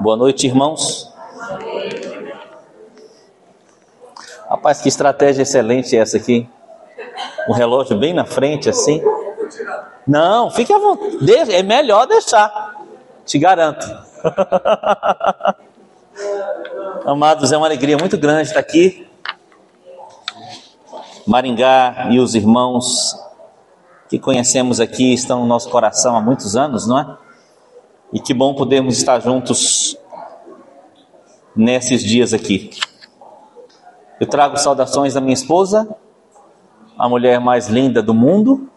[0.00, 1.12] Boa noite, irmãos.
[4.48, 6.48] Rapaz, que estratégia excelente essa aqui.
[7.46, 9.02] O relógio bem na frente, assim.
[10.06, 11.52] Não, fique à vontade.
[11.52, 12.76] É melhor deixar.
[13.26, 13.86] Te garanto.
[17.04, 19.06] Amados, é uma alegria muito grande estar aqui.
[21.26, 23.14] Maringá e os irmãos
[24.08, 27.18] que conhecemos aqui estão no nosso coração há muitos anos, não é?
[28.12, 29.96] E que bom podermos estar juntos
[31.54, 32.70] nesses dias aqui.
[34.20, 35.88] Eu trago saudações da minha esposa,
[36.98, 38.68] a mulher mais linda do mundo.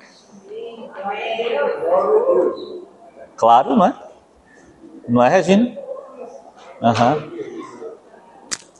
[3.35, 3.93] Claro, não é?
[5.07, 5.77] Não é, Regina?
[6.81, 7.31] Uhum.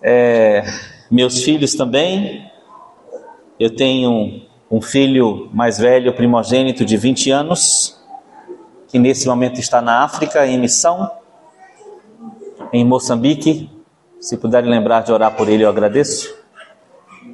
[0.02, 0.64] É,
[1.10, 2.50] meus filhos também.
[3.60, 8.03] Eu tenho um filho mais velho, primogênito de 20 anos,
[8.94, 11.10] que nesse momento está na África em missão,
[12.72, 13.68] em Moçambique.
[14.20, 16.32] Se puderem lembrar de orar por ele, eu agradeço.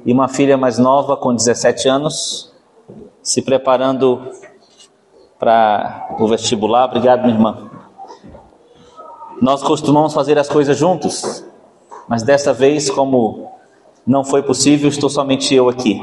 [0.06, 2.50] E uma filha mais nova, com 17 anos,
[3.22, 4.26] se preparando
[5.38, 6.86] para o vestibular.
[6.86, 7.70] Obrigado, minha irmã.
[9.42, 11.44] Nós costumamos fazer as coisas juntos,
[12.08, 13.52] mas dessa vez, como
[14.06, 16.02] não foi possível, estou somente eu aqui.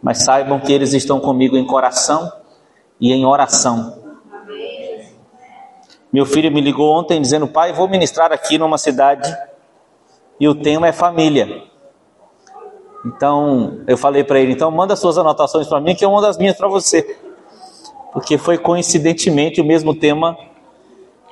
[0.00, 2.30] Mas saibam que eles estão comigo em coração
[3.00, 4.01] e em oração.
[6.12, 9.34] Meu filho me ligou ontem dizendo: Pai, vou ministrar aqui numa cidade
[10.38, 11.62] e o tema é família.
[13.06, 16.36] Então eu falei para ele: então manda suas anotações para mim, que eu mando as
[16.36, 17.18] minhas para você.
[18.12, 20.36] Porque foi coincidentemente o mesmo tema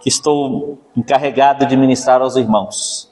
[0.00, 3.10] que estou encarregado de ministrar aos irmãos.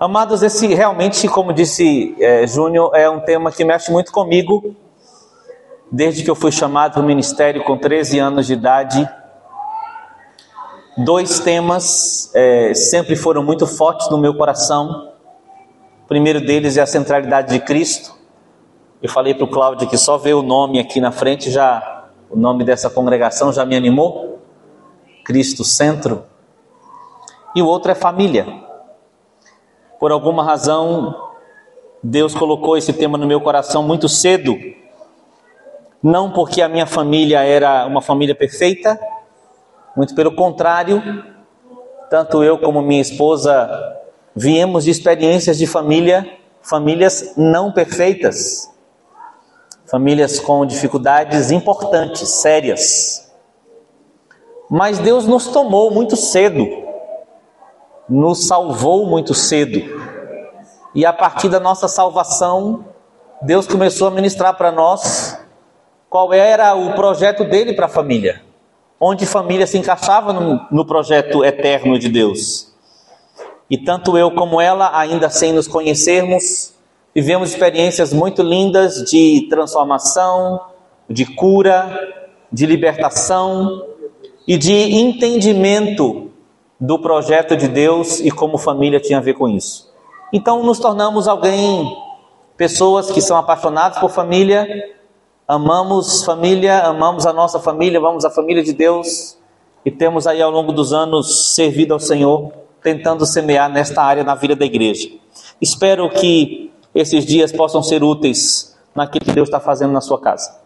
[0.00, 4.74] Amados, esse realmente, como disse é, Júnior, é um tema que mexe muito comigo.
[5.90, 9.08] Desde que eu fui chamado para o ministério com 13 anos de idade,
[10.98, 15.12] Dois temas é, sempre foram muito fortes no meu coração.
[16.04, 18.16] O primeiro deles é a centralidade de Cristo.
[19.00, 22.36] Eu falei para o Cláudio que só ver o nome aqui na frente já, o
[22.36, 24.40] nome dessa congregação já me animou.
[25.24, 26.24] Cristo centro.
[27.54, 28.44] E o outro é família.
[30.00, 31.14] Por alguma razão,
[32.02, 34.58] Deus colocou esse tema no meu coração muito cedo.
[36.02, 38.98] Não porque a minha família era uma família perfeita,
[39.96, 41.02] muito pelo contrário,
[42.10, 43.68] tanto eu como minha esposa
[44.34, 46.26] viemos de experiências de família,
[46.62, 48.70] famílias não perfeitas,
[49.86, 53.32] famílias com dificuldades importantes, sérias.
[54.70, 56.66] Mas Deus nos tomou muito cedo,
[58.08, 59.82] nos salvou muito cedo.
[60.94, 62.84] E a partir da nossa salvação,
[63.42, 65.38] Deus começou a ministrar para nós
[66.08, 68.47] qual era o projeto dele para a família
[69.00, 72.72] onde família se encaixava no, no projeto eterno de Deus.
[73.70, 76.72] E tanto eu como ela, ainda sem nos conhecermos,
[77.14, 80.60] vivemos experiências muito lindas de transformação,
[81.08, 83.84] de cura, de libertação
[84.46, 86.30] e de entendimento
[86.80, 89.92] do projeto de Deus e como família tinha a ver com isso.
[90.32, 91.94] Então nos tornamos alguém,
[92.56, 94.66] pessoas que são apaixonadas por família,
[95.48, 99.38] amamos família, amamos a nossa família, amamos a família de Deus
[99.82, 104.34] e temos aí ao longo dos anos servido ao Senhor, tentando semear nesta área na
[104.34, 105.08] vida da igreja.
[105.58, 110.60] Espero que esses dias possam ser úteis naquilo que Deus está fazendo na sua casa.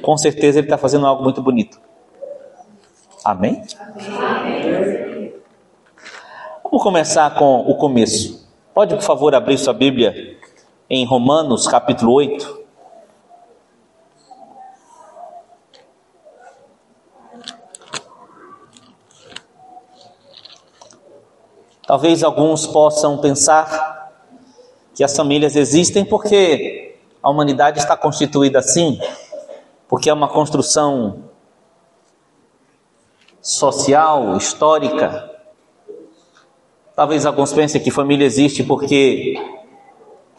[0.00, 1.78] Com certeza Ele está fazendo algo muito bonito.
[3.22, 3.62] Amém?
[4.18, 5.34] Amém?
[6.62, 8.48] Vamos começar com o começo.
[8.72, 10.38] Pode, por favor, abrir sua Bíblia
[10.88, 12.63] em Romanos capítulo 8.
[21.86, 24.12] Talvez alguns possam pensar
[24.94, 28.98] que as famílias existem porque a humanidade está constituída assim,
[29.88, 31.24] porque é uma construção
[33.40, 35.30] social, histórica.
[36.96, 39.34] Talvez alguns pensem que família existe porque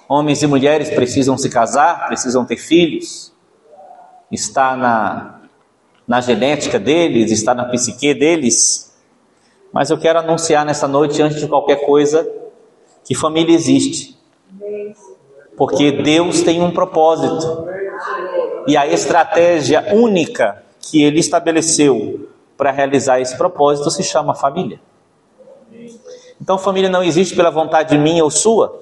[0.09, 3.33] homens e mulheres precisam se casar, precisam ter filhos,
[4.31, 5.41] está na,
[6.07, 8.94] na genética deles, está na psique deles.
[9.75, 12.25] Mas eu quero anunciar nessa noite, antes de qualquer coisa,
[13.04, 14.18] que família existe.
[15.57, 17.68] Porque Deus tem um propósito.
[18.68, 24.80] E a estratégia única que Ele estabeleceu para realizar esse propósito se chama família.
[26.39, 28.81] Então, família não existe pela vontade minha ou sua,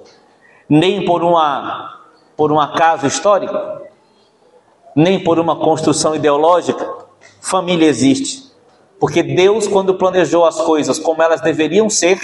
[0.68, 2.02] nem por, uma,
[2.36, 3.58] por um acaso histórico,
[4.94, 6.88] nem por uma construção ideológica.
[7.40, 8.43] Família existe
[9.04, 12.18] Porque Deus, quando planejou as coisas como elas deveriam ser,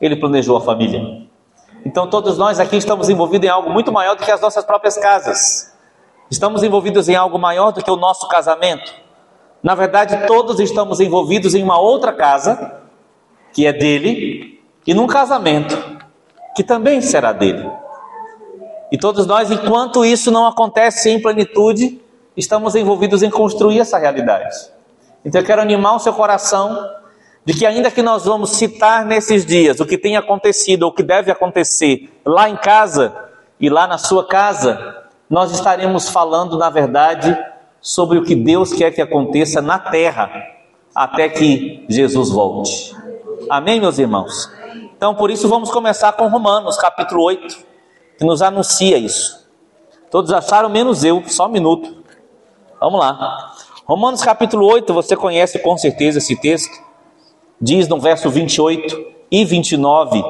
[0.00, 1.22] Ele planejou a família.
[1.86, 4.98] Então todos nós aqui estamos envolvidos em algo muito maior do que as nossas próprias
[4.98, 5.72] casas.
[6.28, 8.92] Estamos envolvidos em algo maior do que o nosso casamento.
[9.62, 12.80] Na verdade, todos estamos envolvidos em uma outra casa,
[13.52, 15.76] que é dele, e num casamento,
[16.56, 17.70] que também será dele.
[18.90, 22.00] E todos nós, enquanto isso não acontece em plenitude,
[22.36, 24.79] estamos envolvidos em construir essa realidade.
[25.24, 26.88] Então eu quero animar o seu coração
[27.44, 30.94] de que ainda que nós vamos citar nesses dias o que tem acontecido ou o
[30.94, 33.14] que deve acontecer lá em casa
[33.58, 37.36] e lá na sua casa, nós estaremos falando, na verdade,
[37.80, 40.30] sobre o que Deus quer que aconteça na terra
[40.94, 42.96] até que Jesus volte.
[43.48, 44.50] Amém, meus irmãos?
[44.96, 47.56] Então, por isso, vamos começar com Romanos, capítulo 8,
[48.18, 49.48] que nos anuncia isso.
[50.10, 52.02] Todos acharam, menos eu, só um minuto.
[52.80, 53.54] Vamos lá.
[53.90, 56.80] Romanos, capítulo 8, você conhece com certeza esse texto.
[57.60, 60.22] Diz no verso 28 e 29: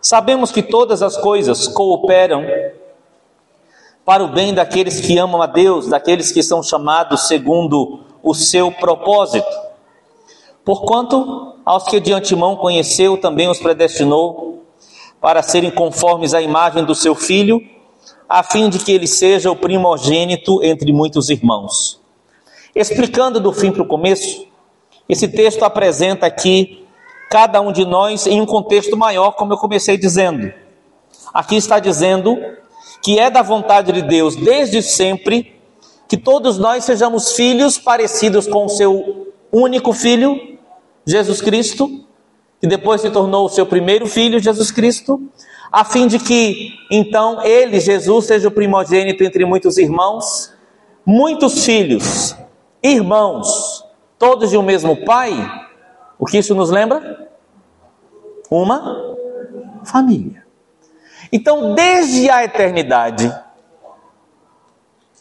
[0.00, 2.46] Sabemos que todas as coisas cooperam
[4.04, 8.70] para o bem daqueles que amam a Deus, daqueles que são chamados segundo o seu
[8.70, 9.50] propósito.
[10.64, 14.62] Porquanto aos que de antemão conheceu, também os predestinou
[15.20, 17.60] para serem conformes à imagem do seu filho,
[18.28, 21.98] a fim de que ele seja o primogênito entre muitos irmãos.
[22.78, 24.46] Explicando do fim para o começo,
[25.08, 26.86] esse texto apresenta aqui
[27.28, 30.52] cada um de nós em um contexto maior, como eu comecei dizendo.
[31.34, 32.38] Aqui está dizendo
[33.02, 35.56] que é da vontade de Deus desde sempre
[36.06, 40.56] que todos nós sejamos filhos parecidos com o seu único filho,
[41.04, 42.04] Jesus Cristo,
[42.60, 45.20] que depois se tornou o seu primeiro filho, Jesus Cristo,
[45.72, 50.52] a fim de que então ele, Jesus, seja o primogênito entre muitos irmãos,
[51.04, 52.36] muitos filhos,
[52.82, 53.84] irmãos,
[54.18, 55.32] todos de um mesmo pai.
[56.18, 57.28] O que isso nos lembra?
[58.50, 59.16] Uma
[59.84, 60.44] família.
[61.32, 63.32] Então, desde a eternidade,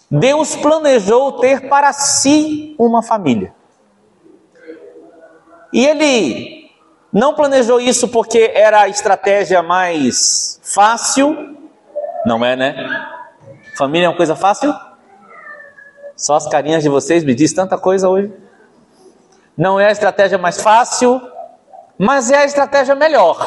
[0.09, 3.53] Deus planejou ter para si uma família.
[5.73, 6.71] E ele
[7.11, 11.57] não planejou isso porque era a estratégia mais fácil,
[12.25, 12.75] não é, né?
[13.77, 14.73] Família é uma coisa fácil?
[16.17, 18.33] Só as carinhas de vocês me diz tanta coisa hoje.
[19.55, 21.21] Não é a estratégia mais fácil,
[21.97, 23.37] mas é a estratégia melhor.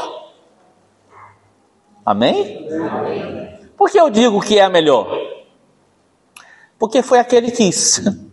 [2.07, 2.69] Amém?
[2.71, 3.61] Amém?
[3.77, 5.09] Por que eu digo que é a melhor?
[6.79, 8.03] Porque foi aquele que quis.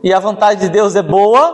[0.00, 1.52] E a vontade de Deus é boa.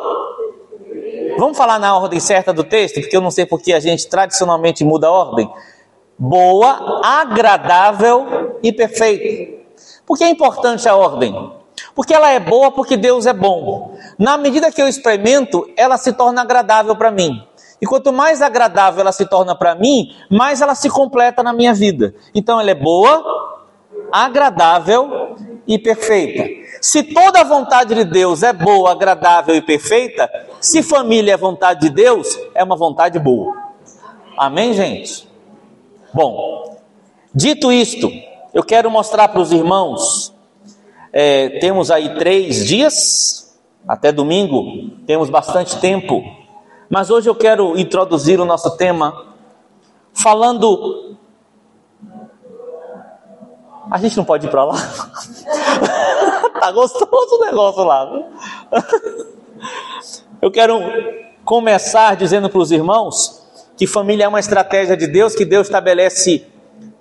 [1.39, 4.85] Vamos falar na ordem certa do texto, porque eu não sei porque a gente tradicionalmente
[4.85, 5.51] muda a ordem.
[6.19, 9.65] Boa, agradável e perfeita.
[10.05, 11.35] Por que é importante a ordem?
[11.95, 13.97] Porque ela é boa porque Deus é bom.
[14.19, 17.43] Na medida que eu experimento, ela se torna agradável para mim.
[17.81, 21.75] E quanto mais agradável ela se torna para mim, mais ela se completa na minha
[21.75, 22.15] vida.
[22.35, 23.23] Então ela é boa,
[24.13, 25.37] agradável
[25.67, 26.49] e perfeita.
[26.81, 30.31] Se toda a vontade de Deus é boa, agradável e perfeita,
[30.61, 33.57] se família é vontade de Deus, é uma vontade boa.
[34.37, 35.29] Amém, gente?
[36.13, 36.77] Bom,
[37.35, 38.11] dito isto,
[38.53, 40.34] eu quero mostrar para os irmãos.
[41.15, 43.57] É, temos aí três dias,
[43.87, 46.23] até domingo, temos bastante tempo
[46.89, 49.35] mas hoje eu quero introduzir o nosso tema
[50.13, 51.17] falando.
[53.91, 54.75] A gente não pode ir para lá?
[56.61, 58.09] tá gostoso o negócio lá.
[60.41, 60.79] eu quero
[61.45, 63.43] começar dizendo para os irmãos
[63.77, 66.47] que família é uma estratégia de Deus que Deus estabelece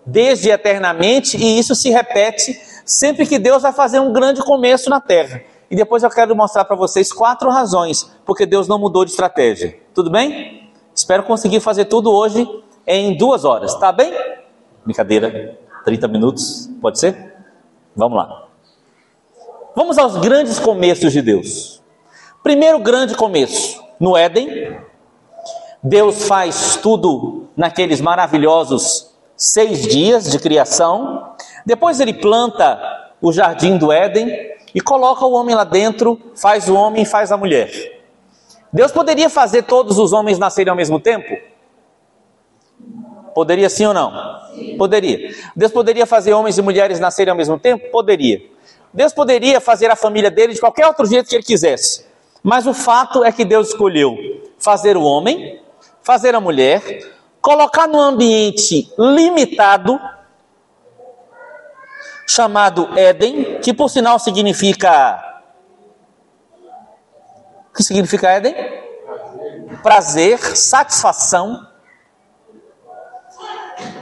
[0.06, 5.00] desde eternamente e isso se repete sempre que Deus vai fazer um grande começo na
[5.00, 5.42] terra.
[5.70, 9.80] E depois eu quero mostrar para vocês quatro razões porque Deus não mudou de estratégia.
[9.94, 10.72] Tudo bem?
[10.96, 12.48] Espero conseguir fazer tudo hoje
[12.86, 14.14] em duas horas, tá bem?
[14.86, 17.34] Brincadeira, 30 minutos, pode ser?
[17.96, 18.48] Vamos lá.
[19.76, 21.82] Vamos aos grandes começos de Deus.
[22.44, 24.78] Primeiro grande começo, no Éden,
[25.82, 31.34] Deus faz tudo naqueles maravilhosos seis dias de criação.
[31.66, 32.80] Depois ele planta
[33.22, 34.28] o jardim do Éden
[34.76, 37.72] e coloca o homem lá dentro, faz o homem e faz a mulher.
[38.72, 41.38] Deus poderia fazer todos os homens nascerem ao mesmo tempo?
[43.34, 44.12] Poderia sim ou não?
[44.54, 44.78] Sim.
[44.78, 45.36] Poderia.
[45.56, 47.90] Deus poderia fazer homens e mulheres nascerem ao mesmo tempo?
[47.92, 48.42] Poderia.
[48.94, 52.06] Deus poderia fazer a família dele de qualquer outro jeito que ele quisesse.
[52.44, 54.16] Mas o fato é que Deus escolheu
[54.60, 55.60] fazer o homem,
[56.02, 56.82] fazer a mulher,
[57.42, 60.00] colocar num ambiente limitado
[62.28, 65.34] chamado Éden, que por sinal significa
[67.74, 68.54] O que significa Éden?
[69.82, 71.68] Prazer, satisfação.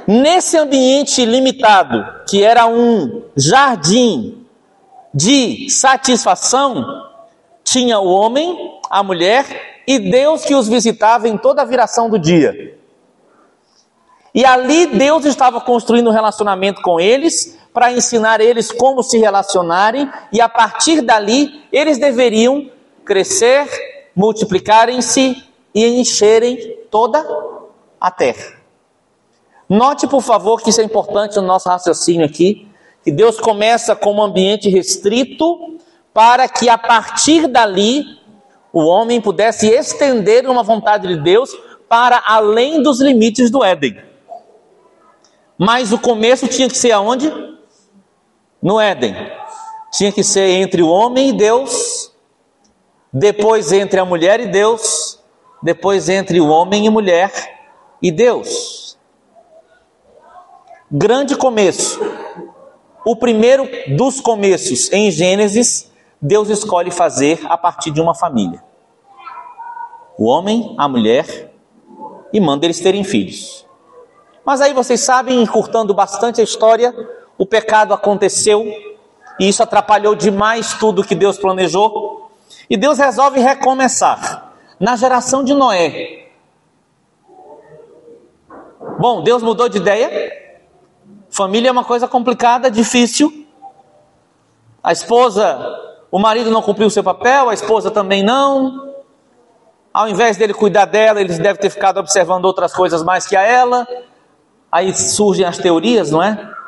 [0.06, 4.46] Nesse ambiente limitado, que era um jardim
[5.14, 6.86] de satisfação,
[7.64, 9.46] tinha o homem, a mulher
[9.88, 12.78] e Deus que os visitava em toda a viração do dia.
[14.36, 20.10] E ali Deus estava construindo um relacionamento com eles, para ensinar eles como se relacionarem,
[20.32, 22.70] e a partir dali eles deveriam
[23.06, 23.68] crescer,
[24.16, 27.26] multiplicarem-se e encherem toda
[28.00, 28.60] a terra.
[29.70, 32.68] Note, por favor, que isso é importante no nosso raciocínio aqui,
[33.04, 35.78] que Deus começa com um ambiente restrito
[36.14, 38.04] para que a partir dali
[38.74, 41.52] o homem pudesse estender uma vontade de Deus
[41.88, 43.98] para além dos limites do Éden.
[45.58, 47.32] Mas o começo tinha que ser aonde?
[48.62, 49.16] No Éden.
[49.92, 52.12] Tinha que ser entre o homem e Deus,
[53.12, 55.20] depois entre a mulher e Deus,
[55.62, 57.32] depois entre o homem e mulher
[58.02, 58.98] e Deus.
[60.90, 62.00] Grande começo.
[63.04, 65.92] O primeiro dos começos em Gênesis,
[66.22, 68.64] Deus escolhe fazer a partir de uma família.
[70.18, 71.52] O homem, a mulher,
[72.32, 73.66] e manda eles terem filhos.
[74.46, 76.94] Mas aí vocês sabem, encurtando bastante a história,
[77.42, 78.72] o pecado aconteceu
[79.40, 82.30] e isso atrapalhou demais tudo que Deus planejou.
[82.70, 86.28] E Deus resolve recomeçar na geração de Noé.
[89.00, 90.32] Bom, Deus mudou de ideia.
[91.32, 93.48] Família é uma coisa complicada, difícil.
[94.84, 95.58] A esposa,
[96.12, 98.94] o marido não cumpriu o seu papel, a esposa também não.
[99.92, 103.42] Ao invés dele cuidar dela, ele deve ter ficado observando outras coisas mais que a
[103.42, 103.88] ela.
[104.72, 106.61] Aí surgem as teorias, não é?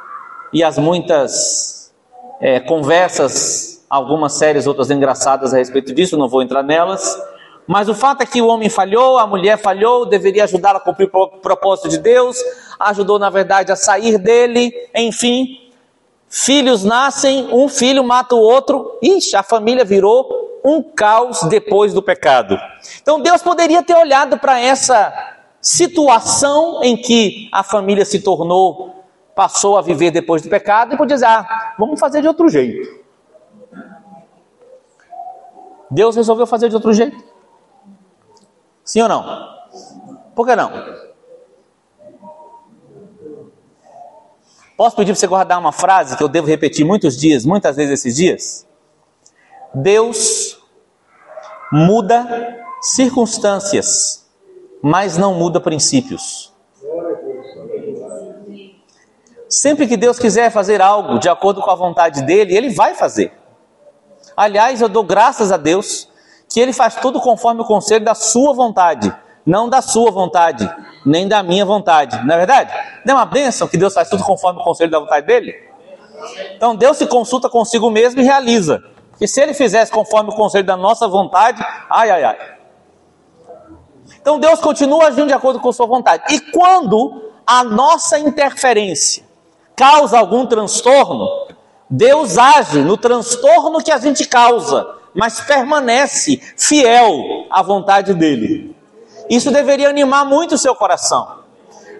[0.53, 1.91] E as muitas
[2.39, 7.17] é, conversas, algumas sérias, outras engraçadas a respeito disso, não vou entrar nelas.
[7.65, 11.09] Mas o fato é que o homem falhou, a mulher falhou, deveria ajudá-la a cumprir
[11.11, 12.37] o propósito de Deus,
[12.79, 15.59] ajudou, na verdade, a sair dele, enfim.
[16.27, 22.01] Filhos nascem, um filho mata o outro, ixi, a família virou um caos depois do
[22.01, 22.57] pecado.
[23.01, 25.13] Então Deus poderia ter olhado para essa
[25.61, 29.02] situação em que a família se tornou,
[29.35, 33.03] passou a viver depois do pecado e podia dizer: ah, vamos fazer de outro jeito.
[35.89, 37.23] Deus resolveu fazer de outro jeito?
[38.83, 39.53] Sim ou não?
[40.35, 40.71] Por que não?
[44.75, 47.99] Posso pedir para você guardar uma frase que eu devo repetir muitos dias, muitas vezes
[47.99, 48.67] esses dias?
[49.73, 50.59] Deus
[51.71, 54.23] muda circunstâncias
[54.83, 56.52] mas não muda princípios.
[59.53, 63.31] Sempre que Deus quiser fazer algo de acordo com a vontade dele, ele vai fazer.
[64.35, 66.09] Aliás, eu dou graças a Deus
[66.49, 70.67] que ele faz tudo conforme o conselho da sua vontade, não da sua vontade,
[71.05, 72.19] nem da minha vontade.
[72.25, 72.73] Não é verdade?
[73.05, 75.53] Não é uma bênção que Deus faz tudo conforme o conselho da vontade dele?
[76.55, 78.81] Então Deus se consulta consigo mesmo e realiza.
[79.11, 82.37] Porque se ele fizesse conforme o conselho da nossa vontade, ai, ai, ai.
[84.19, 86.23] Então Deus continua agindo de acordo com sua vontade.
[86.33, 89.22] E quando a nossa interferência
[89.75, 91.27] causa algum transtorno,
[91.89, 98.75] Deus age no transtorno que a gente causa, mas permanece fiel à vontade dele.
[99.29, 101.43] Isso deveria animar muito o seu coração.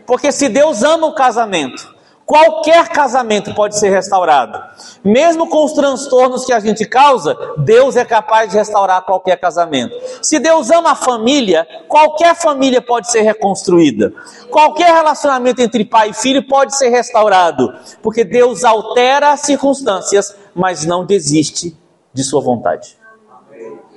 [0.06, 1.93] Porque se Deus ama o casamento,
[2.26, 4.58] Qualquer casamento pode ser restaurado.
[5.04, 9.94] Mesmo com os transtornos que a gente causa, Deus é capaz de restaurar qualquer casamento.
[10.22, 14.14] Se Deus ama a família, qualquer família pode ser reconstruída.
[14.50, 17.74] Qualquer relacionamento entre pai e filho pode ser restaurado.
[18.02, 21.78] Porque Deus altera as circunstâncias, mas não desiste
[22.14, 23.03] de sua vontade.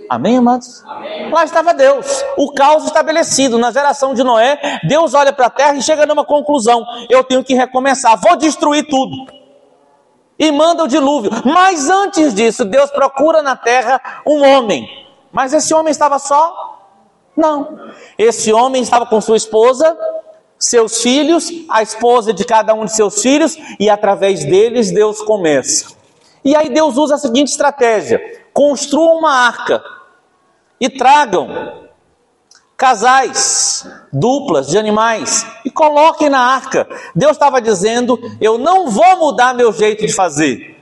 [0.08, 0.84] Amém, amados?
[0.86, 1.30] Amém.
[1.30, 4.80] Lá estava Deus, o caos estabelecido na geração de Noé.
[4.84, 8.86] Deus olha para a terra e chega numa conclusão: eu tenho que recomeçar, vou destruir
[8.88, 9.16] tudo.
[10.38, 11.30] E manda o dilúvio.
[11.44, 14.86] Mas antes disso, Deus procura na terra um homem.
[15.32, 16.78] Mas esse homem estava só?
[17.36, 17.90] Não.
[18.18, 19.96] Esse homem estava com sua esposa,
[20.58, 25.94] seus filhos, a esposa de cada um de seus filhos, e através deles Deus começa.
[26.44, 28.20] E aí Deus usa a seguinte estratégia:
[28.52, 29.82] construa uma arca
[30.80, 31.86] e tragam
[32.76, 36.86] casais, duplas de animais e coloquem na arca.
[37.14, 40.76] Deus estava dizendo: Eu não vou mudar meu jeito de fazer.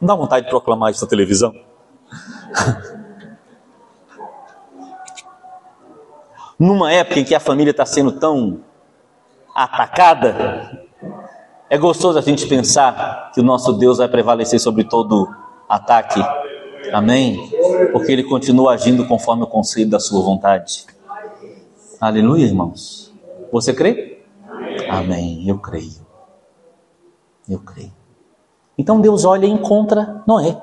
[0.00, 1.54] Não dá vontade de proclamar isso na televisão?
[6.58, 8.60] Numa época em que a família está sendo tão
[9.54, 10.86] atacada,
[11.68, 15.28] é gostoso a gente pensar que o nosso Deus vai prevalecer sobre todo
[15.68, 16.18] ataque
[16.92, 17.50] Amém?
[17.92, 20.86] Porque Ele continua agindo conforme o conselho da Sua vontade.
[22.00, 23.12] Aleluia, irmãos.
[23.50, 24.22] Você crê?
[24.88, 25.48] Amém.
[25.48, 26.06] Eu creio.
[27.48, 27.92] Eu creio.
[28.76, 30.60] Então Deus olha e encontra Noé.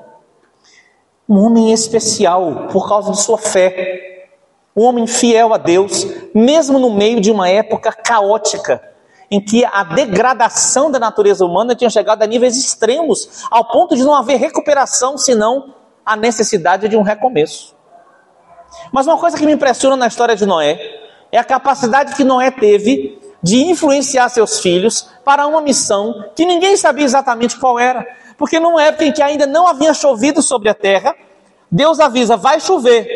[1.28, 4.28] Um homem especial por causa de sua fé.
[4.76, 8.82] Um homem fiel a Deus, mesmo no meio de uma época caótica,
[9.30, 14.02] em que a degradação da natureza humana tinha chegado a níveis extremos, ao ponto de
[14.02, 17.74] não haver recuperação, senão a necessidade de um recomeço.
[18.92, 20.78] Mas uma coisa que me impressiona na história de Noé
[21.30, 26.76] é a capacidade que Noé teve de influenciar seus filhos para uma missão que ninguém
[26.76, 28.06] sabia exatamente qual era.
[28.36, 31.14] Porque numa época em que ainda não havia chovido sobre a terra,
[31.70, 33.06] Deus avisa: vai chover.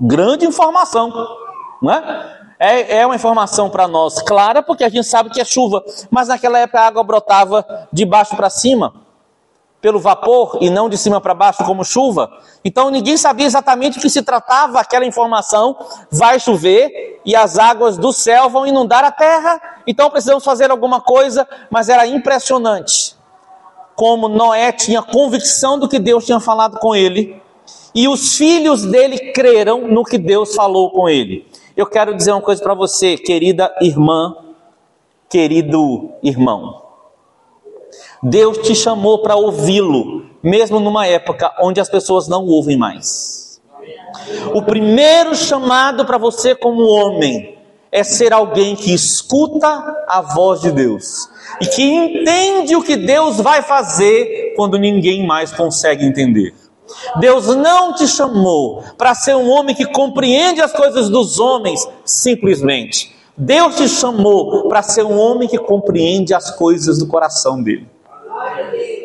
[0.00, 1.10] Grande informação,
[1.80, 2.36] não é?
[2.58, 6.28] É, é uma informação para nós clara, porque a gente sabe que é chuva, mas
[6.28, 9.05] naquela época a água brotava de baixo para cima
[9.86, 12.28] pelo vapor e não de cima para baixo como chuva.
[12.64, 15.76] Então ninguém sabia exatamente o que se tratava aquela informação.
[16.10, 19.62] Vai chover e as águas do céu vão inundar a terra.
[19.86, 23.14] Então precisamos fazer alguma coisa, mas era impressionante
[23.94, 27.40] como Noé tinha convicção do que Deus tinha falado com ele.
[27.94, 31.46] E os filhos dele creram no que Deus falou com ele.
[31.76, 34.36] Eu quero dizer uma coisa para você, querida irmã,
[35.30, 36.85] querido irmão.
[38.28, 43.62] Deus te chamou para ouvi-lo, mesmo numa época onde as pessoas não ouvem mais.
[44.52, 47.56] O primeiro chamado para você, como homem,
[47.92, 49.68] é ser alguém que escuta
[50.08, 51.28] a voz de Deus
[51.60, 56.52] e que entende o que Deus vai fazer quando ninguém mais consegue entender.
[57.20, 63.14] Deus não te chamou para ser um homem que compreende as coisas dos homens simplesmente.
[63.36, 67.86] Deus te chamou para ser um homem que compreende as coisas do coração dele.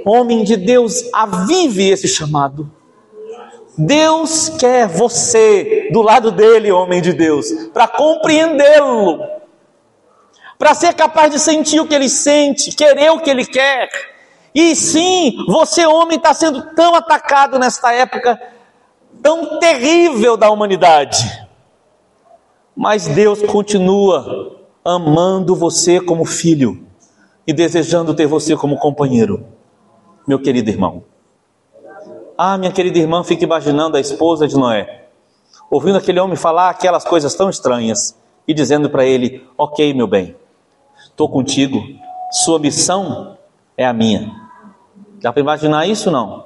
[0.06, 2.70] Homem de Deus, avive esse chamado.
[3.78, 9.20] Deus quer você do lado dele, homem de Deus, para compreendê-lo,
[10.58, 13.90] para ser capaz de sentir o que ele sente, querer o que ele quer.
[14.54, 18.40] E sim, você, homem, está sendo tão atacado nesta época
[19.22, 21.48] tão terrível da humanidade.
[22.76, 26.91] Mas Deus continua amando você como filho
[27.52, 29.46] e desejando ter você como companheiro,
[30.26, 31.04] meu querido irmão.
[32.38, 35.10] Ah, minha querida irmã, fique imaginando a esposa de Noé,
[35.70, 40.34] ouvindo aquele homem falar aquelas coisas tão estranhas e dizendo para ele: Ok, meu bem,
[41.04, 41.84] estou contigo,
[42.32, 43.38] sua missão
[43.76, 44.34] é a minha.
[45.22, 46.10] Dá para imaginar isso?
[46.10, 46.46] Não.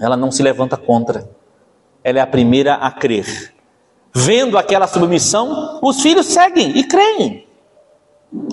[0.00, 1.30] Ela não se levanta contra,
[2.02, 3.54] ela é a primeira a crer.
[4.12, 7.46] Vendo aquela submissão, os filhos seguem e creem.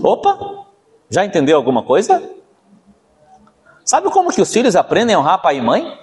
[0.04, 0.60] Opa,
[1.10, 2.22] já entendeu alguma coisa?
[3.84, 5.98] Sabe como que os filhos aprendem a honrar pai e mãe?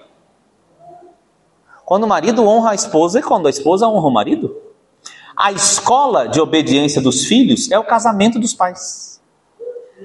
[1.84, 4.60] Quando o marido honra a esposa e quando a esposa honra o marido.
[5.36, 9.20] A escola de obediência dos filhos é o casamento dos pais.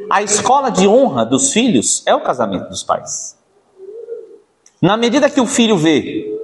[0.09, 3.35] A escola de honra dos filhos é o casamento dos pais.
[4.81, 6.39] Na medida que o filho vê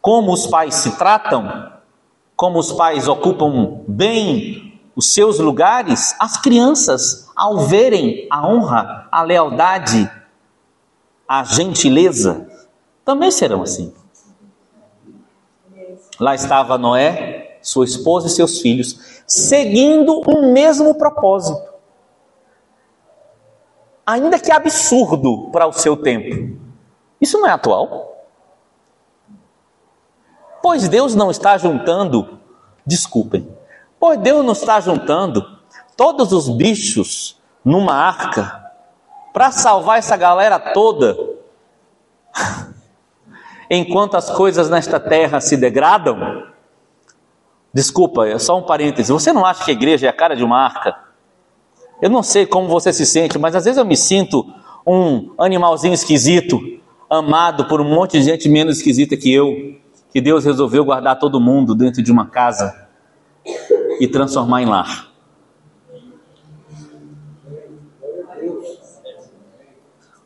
[0.00, 1.72] como os pais se tratam,
[2.34, 9.22] como os pais ocupam bem os seus lugares, as crianças, ao verem a honra, a
[9.22, 10.12] lealdade,
[11.26, 12.46] a gentileza,
[13.02, 13.94] também serão assim.
[16.20, 21.66] Lá estava Noé, sua esposa e seus filhos, seguindo o mesmo propósito.
[24.04, 26.58] Ainda que absurdo para o seu tempo.
[27.18, 28.26] Isso não é atual?
[30.62, 32.38] Pois Deus não está juntando,
[32.84, 33.48] desculpem,
[33.98, 35.59] pois Deus não está juntando
[36.00, 38.72] todos os bichos numa arca
[39.34, 41.14] para salvar essa galera toda
[43.68, 46.46] enquanto as coisas nesta terra se degradam?
[47.70, 49.12] Desculpa, é só um parêntese.
[49.12, 50.96] Você não acha que a igreja é a cara de uma arca?
[52.00, 54.50] Eu não sei como você se sente, mas às vezes eu me sinto
[54.86, 56.58] um animalzinho esquisito,
[57.10, 59.78] amado por um monte de gente menos esquisita que eu,
[60.10, 62.88] que Deus resolveu guardar todo mundo dentro de uma casa
[64.00, 65.09] e transformar em lar.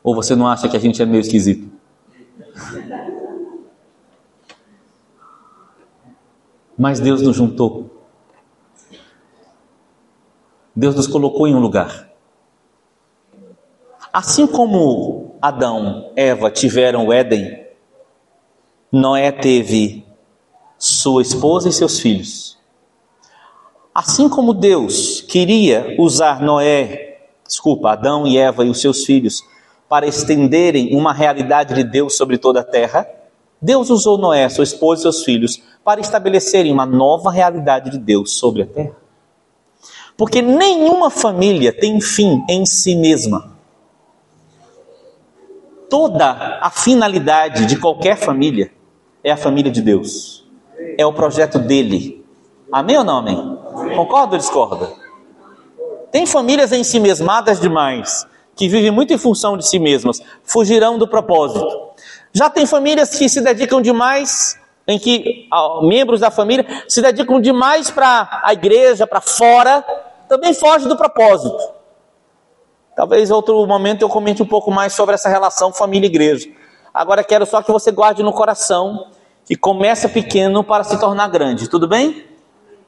[0.05, 1.67] Ou você não acha que a gente é meio esquisito?
[6.77, 7.89] Mas Deus nos juntou.
[10.75, 12.07] Deus nos colocou em um lugar.
[14.13, 17.65] Assim como Adão, Eva tiveram o Éden,
[18.91, 20.05] Noé teve
[20.77, 22.59] sua esposa e seus filhos.
[23.91, 29.41] Assim como Deus queria usar Noé, desculpa, Adão e Eva e os seus filhos
[29.87, 33.07] para estenderem uma realidade de Deus sobre toda a terra,
[33.61, 38.37] Deus usou Noé, sua esposa e seus filhos para estabelecerem uma nova realidade de Deus
[38.37, 38.95] sobre a terra.
[40.17, 43.53] Porque nenhuma família tem fim em si mesma.
[45.89, 48.71] Toda a finalidade de qualquer família
[49.23, 50.45] é a família de Deus.
[50.97, 52.25] É o projeto dele.
[52.71, 53.57] Amém ou não amém?
[53.95, 54.91] Concorda ou discorda?
[56.11, 60.97] Tem famílias em si mesmadas demais, que vivem muito em função de si mesmas, fugirão
[60.97, 61.67] do propósito.
[62.33, 67.41] Já tem famílias que se dedicam demais, em que ó, membros da família se dedicam
[67.41, 69.83] demais para a igreja, para fora,
[70.27, 71.75] também foge do propósito.
[72.95, 76.49] Talvez outro momento eu comente um pouco mais sobre essa relação família-igreja.
[76.93, 79.07] Agora quero só que você guarde no coração
[79.45, 82.25] que começa pequeno para se tornar grande, tudo bem?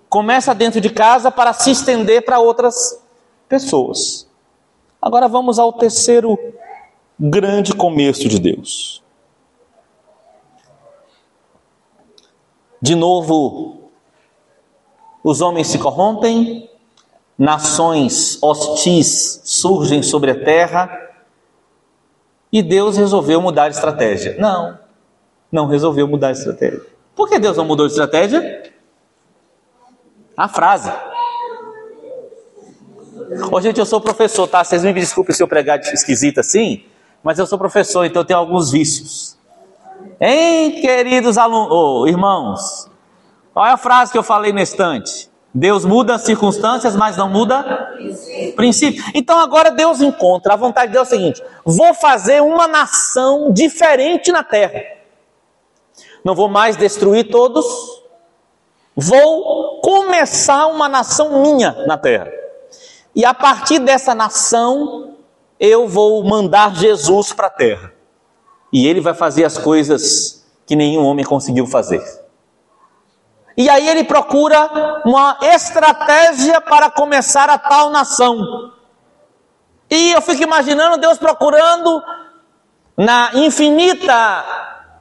[0.09, 3.01] Começa dentro de casa para se estender para outras
[3.49, 4.26] pessoas.
[5.07, 6.37] Agora vamos ao terceiro
[7.17, 9.01] grande começo de Deus.
[12.81, 13.89] De novo,
[15.23, 16.69] os homens se corrompem,
[17.37, 20.91] nações hostis surgem sobre a terra
[22.51, 24.35] e Deus resolveu mudar a estratégia.
[24.37, 24.77] Não,
[25.49, 26.85] não resolveu mudar a estratégia.
[27.15, 28.73] Por que Deus não mudou a estratégia?
[30.35, 30.91] A frase.
[33.51, 34.63] Ô, gente, eu sou professor, tá?
[34.63, 36.85] Vocês me desculpem se eu pregar esquisito assim,
[37.21, 39.37] mas eu sou professor, então eu tenho alguns vícios.
[40.19, 42.89] Hein, queridos alunos, oh, irmãos?
[43.55, 45.29] É a frase que eu falei na estante?
[45.53, 47.63] Deus muda as circunstâncias, mas não muda
[47.95, 48.55] princípio.
[48.55, 49.03] princípio.
[49.13, 50.53] Então agora Deus encontra.
[50.53, 54.83] A vontade de Deus é o seguinte: vou fazer uma nação diferente na terra.
[56.23, 57.65] Não vou mais destruir todos.
[58.95, 62.36] Vou começar uma nação minha na terra.
[63.17, 65.15] E a partir dessa nação,
[65.59, 67.91] eu vou mandar Jesus para a terra.
[68.71, 72.03] E ele vai fazer as coisas que nenhum homem conseguiu fazer.
[73.57, 78.71] E aí ele procura uma estratégia para começar a tal nação.
[79.89, 82.03] E eu fico imaginando Deus procurando
[82.95, 84.45] na infinita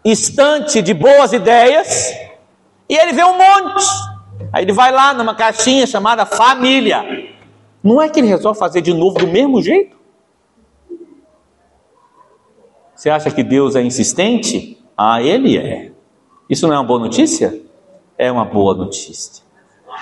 [0.03, 2.15] estante de boas ideias,
[2.89, 3.85] e ele vê um monte.
[4.55, 7.36] Aí ele vai lá numa caixinha chamada família.
[7.87, 9.97] Não é que ele resolve fazer de novo do mesmo jeito?
[12.93, 14.85] Você acha que Deus é insistente?
[14.99, 15.93] Ah, ele é.
[16.51, 17.61] Isso não é uma boa notícia?
[18.19, 19.45] É uma boa notícia.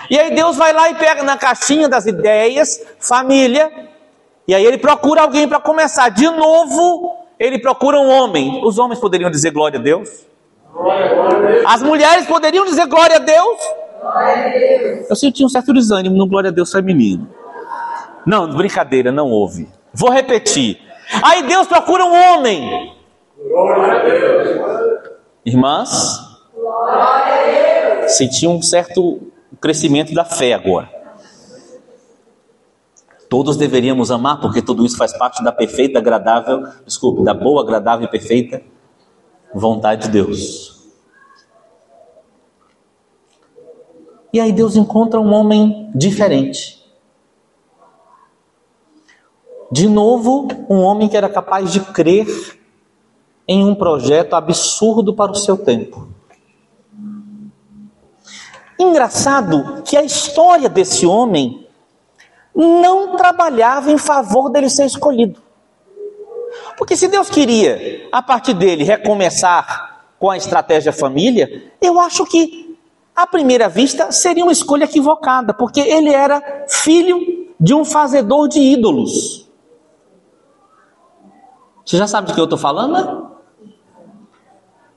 [0.09, 3.71] E aí Deus vai lá e pega na caixinha das ideias, família,
[4.49, 6.09] e aí ele procura alguém para começar.
[6.09, 8.63] De novo, ele procura um homem.
[8.65, 10.25] Os homens poderiam dizer glória a Deus?
[11.67, 13.59] As mulheres poderiam dizer glória a Deus?
[15.11, 17.44] Eu senti um certo desânimo no glória a Deus feminino.
[18.27, 19.69] Não, brincadeira, não houve.
[19.93, 20.81] Vou repetir.
[21.23, 22.95] Aí Deus procura um homem.
[25.45, 26.19] Irmãs,
[28.09, 29.21] senti um certo
[29.61, 30.91] crescimento da fé agora.
[33.29, 38.07] Todos deveríamos amar, porque tudo isso faz parte da perfeita, agradável, desculpe, da boa, agradável
[38.07, 38.63] e perfeita
[39.55, 40.75] vontade de Deus.
[44.33, 46.84] E aí Deus encontra um homem diferente.
[49.71, 52.27] De novo, um homem que era capaz de crer
[53.47, 56.09] em um projeto absurdo para o seu tempo.
[58.79, 61.67] Engraçado que a história desse homem
[62.55, 65.43] não trabalhava em favor dele ser escolhido.
[66.77, 72.77] Porque se Deus queria, a partir dele, recomeçar com a estratégia família, eu acho que,
[73.15, 78.59] à primeira vista, seria uma escolha equivocada, porque ele era filho de um fazedor de
[78.59, 79.44] ídolos.
[81.85, 83.25] Você já sabe do que eu estou falando, né?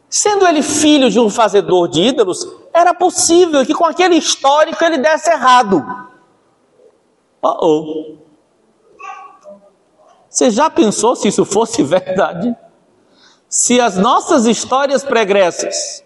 [0.10, 4.97] Sendo ele filho de um fazedor de ídolos, era possível que com aquele histórico ele
[4.97, 5.84] desse errado.
[7.41, 8.17] Oh, oh.
[10.30, 12.56] Você já pensou se isso fosse verdade?
[13.50, 16.04] Se as nossas histórias pregressas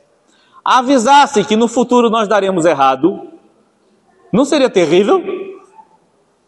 [0.63, 3.27] avisassem que no futuro nós daremos errado,
[4.31, 5.21] não seria terrível?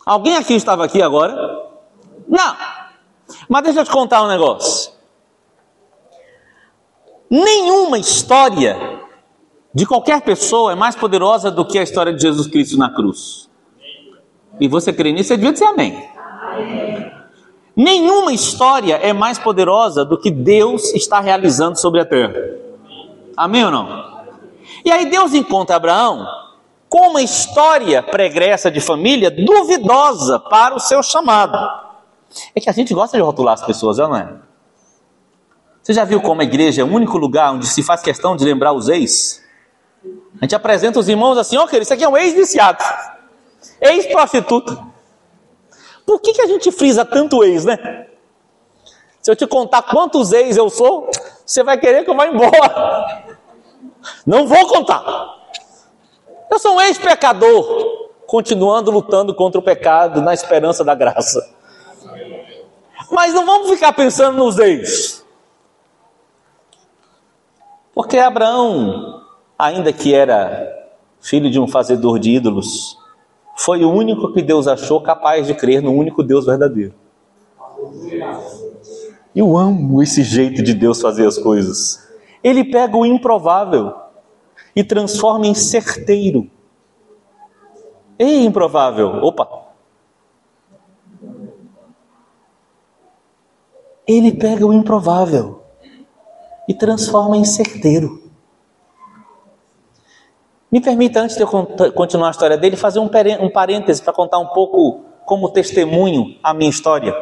[0.05, 1.35] Alguém aqui estava aqui agora?
[2.27, 2.82] Não.
[3.47, 4.91] Mas deixa eu te contar um negócio.
[7.29, 8.77] Nenhuma história
[9.73, 13.49] de qualquer pessoa é mais poderosa do que a história de Jesus Cristo na cruz.
[14.59, 16.09] E você crê nisso, você devia dizer amém.
[16.51, 17.11] amém.
[17.75, 22.35] Nenhuma história é mais poderosa do que Deus está realizando sobre a terra.
[23.35, 24.13] Amém ou não?
[24.85, 26.27] E aí Deus encontra Abraão
[26.87, 31.82] com uma história pregressa de família duvidosa para o seu chamado.
[32.55, 34.35] É que a gente gosta de rotular as pessoas, não é?
[35.81, 38.45] Você já viu como a igreja é o único lugar onde se faz questão de
[38.45, 39.43] lembrar os ex?
[40.39, 42.83] A gente apresenta os irmãos assim, ó, oh, querido, isso aqui é um ex-viciado,
[43.81, 44.77] ex-prostituta.
[46.05, 48.07] Por que, que a gente frisa tanto ex, né?
[49.21, 51.09] Se eu te contar quantos ex eu sou,
[51.45, 53.37] você vai querer que eu vá embora.
[54.25, 55.03] Não vou contar.
[56.51, 61.52] Eu sou um ex-pecador, continuando lutando contra o pecado na esperança da graça.
[63.11, 65.23] Mas não vamos ficar pensando nos ex.
[67.93, 69.21] Porque Abraão,
[69.57, 70.67] ainda que era
[71.21, 72.97] filho de um fazedor de ídolos,
[73.55, 76.93] foi o único que Deus achou capaz de crer no único Deus verdadeiro.
[79.35, 82.07] Eu amo esse jeito de Deus fazer as coisas.
[82.43, 83.93] Ele pega o improvável
[84.75, 86.49] e transforma em certeiro.
[88.17, 89.62] Ei, improvável, opa,
[94.07, 95.63] Ele pega o improvável
[96.67, 98.21] e transforma em certeiro.
[100.71, 101.47] Me permita, antes de eu
[101.93, 103.09] continuar a história dele, fazer um,
[103.41, 107.15] um parêntese para contar um pouco como testemunho a minha história.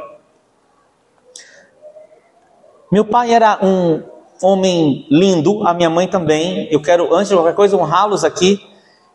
[2.91, 4.03] Meu pai era um
[4.41, 6.67] homem lindo, a minha mãe também.
[6.71, 8.70] Eu quero, antes de qualquer coisa, honrá-los aqui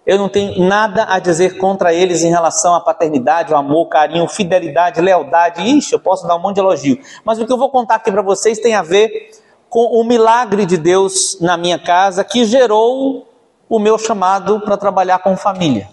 [0.06, 4.28] eu não tenho nada a dizer contra eles em relação à paternidade, o amor, carinho,
[4.28, 5.62] fidelidade, lealdade.
[5.62, 7.00] Ixi, eu posso dar um monte de elogio.
[7.24, 9.32] Mas o que eu vou contar aqui para vocês tem a ver
[9.68, 13.26] com o milagre de Deus na minha casa que gerou
[13.68, 15.88] o meu chamado para trabalhar com família.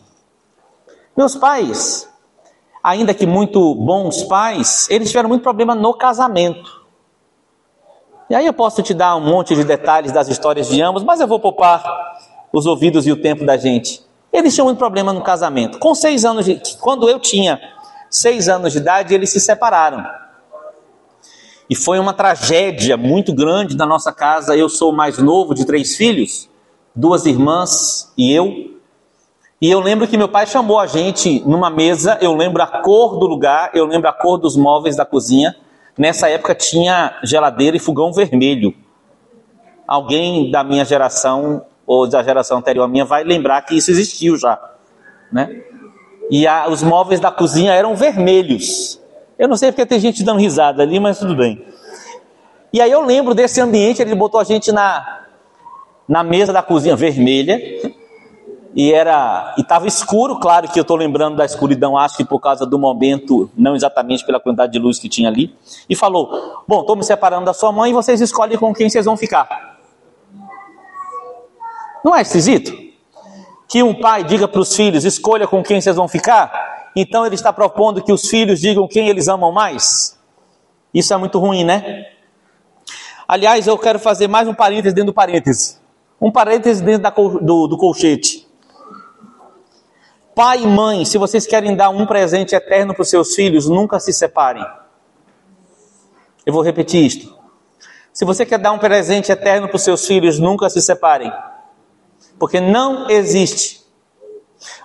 [1.17, 2.08] Meus pais,
[2.84, 6.84] ainda que muito bons pais, eles tiveram muito problema no casamento.
[8.30, 11.19] E aí eu posso te dar um monte de detalhes das histórias de ambos, mas
[11.19, 11.84] eu vou poupar
[12.54, 14.04] os ouvidos e o tempo da gente.
[14.32, 15.80] Eles tinham um problema no casamento.
[15.80, 17.60] Com seis anos de, quando eu tinha
[18.10, 20.06] seis anos de idade, eles se separaram.
[21.68, 24.56] E foi uma tragédia muito grande na nossa casa.
[24.56, 26.48] Eu sou o mais novo de três filhos,
[26.96, 28.72] duas irmãs e eu.
[29.60, 32.20] E eu lembro que meu pai chamou a gente numa mesa.
[32.22, 35.56] Eu lembro a cor do lugar, eu lembro a cor dos móveis da cozinha.
[35.98, 38.76] Nessa época tinha geladeira e fogão vermelho.
[39.88, 44.38] Alguém da minha geração ou da geração anterior à minha vai lembrar que isso existiu
[44.38, 44.60] já,
[45.32, 45.63] né?
[46.30, 49.00] E a, os móveis da cozinha eram vermelhos.
[49.38, 51.65] Eu não sei porque tem gente dando risada ali, mas tudo bem.
[52.72, 55.26] E aí eu lembro desse ambiente, ele botou a gente na,
[56.08, 57.62] na mesa da cozinha vermelha,
[58.76, 62.39] e era e estava escuro, claro que eu estou lembrando da escuridão, acho que por
[62.39, 65.54] causa do momento, não exatamente pela quantidade de luz que tinha ali,
[65.88, 69.06] e falou: Bom, estou me separando da sua mãe e vocês escolhem com quem vocês
[69.06, 69.73] vão ficar.
[72.04, 72.72] Não é esquisito?
[73.68, 76.92] Que um pai diga para os filhos: escolha com quem vocês vão ficar.
[76.96, 80.20] Então ele está propondo que os filhos digam quem eles amam mais.
[80.94, 82.06] Isso é muito ruim, né?
[83.28, 85.78] Aliás, eu quero fazer mais um parêntese dentro do parêntese.
[86.22, 88.48] Um parêntese dentro da, do, do colchete.
[90.36, 94.00] Pai e mãe, se vocês querem dar um presente eterno para os seus filhos, nunca
[94.00, 94.66] se separem.
[96.46, 97.38] Eu vou repetir isto.
[98.12, 101.32] Se você quer dar um presente eterno para os seus filhos, nunca se separem.
[102.43, 103.82] Porque não existe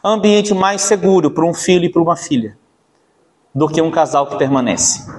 [0.05, 2.57] ambiente mais seguro para um filho e para uma filha
[3.53, 5.13] do que um casal que permanece.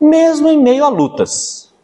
[0.00, 1.74] Mesmo em meio a lutas.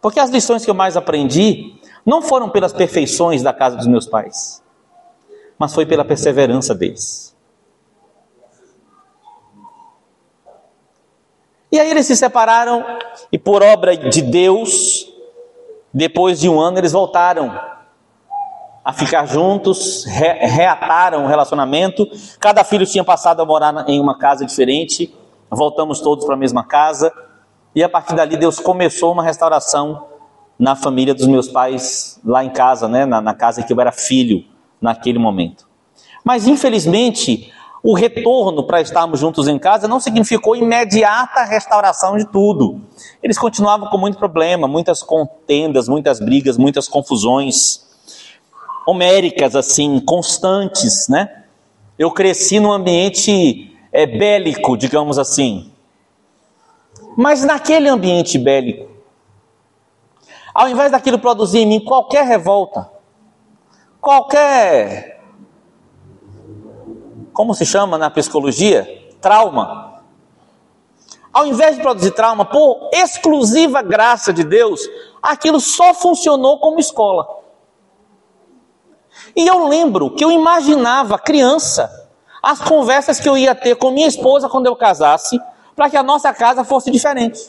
[0.00, 4.06] Porque as lições que eu mais aprendi não foram pelas perfeições da casa dos meus
[4.06, 4.62] pais,
[5.58, 7.36] mas foi pela perseverança deles.
[11.70, 12.82] E aí eles se separaram
[13.30, 15.09] e por obra de Deus,
[15.92, 17.58] depois de um ano, eles voltaram
[18.84, 22.06] a ficar juntos, re reataram o relacionamento.
[22.38, 25.14] Cada filho tinha passado a morar em uma casa diferente.
[25.50, 27.12] Voltamos todos para a mesma casa.
[27.74, 30.06] E a partir dali, Deus começou uma restauração
[30.58, 33.06] na família dos meus pais, lá em casa, né?
[33.06, 34.44] na, na casa que eu era filho
[34.80, 35.68] naquele momento.
[36.24, 42.80] Mas, infelizmente, o retorno para estarmos juntos em casa não significou imediata restauração de tudo.
[43.22, 47.88] Eles continuavam com muito problema, muitas contendas, muitas brigas, muitas confusões
[48.86, 51.44] homéricas, assim, constantes, né?
[51.98, 55.70] Eu cresci num ambiente é, bélico, digamos assim.
[57.16, 58.90] Mas naquele ambiente bélico,
[60.54, 62.90] ao invés daquilo produzir em mim qualquer revolta,
[64.00, 65.19] qualquer
[67.32, 69.12] como se chama na psicologia?
[69.20, 70.02] Trauma.
[71.32, 74.80] Ao invés de produzir trauma, por exclusiva graça de Deus,
[75.22, 77.26] aquilo só funcionou como escola.
[79.36, 82.08] E eu lembro que eu imaginava criança,
[82.42, 85.40] as conversas que eu ia ter com minha esposa quando eu casasse,
[85.76, 87.48] para que a nossa casa fosse diferente.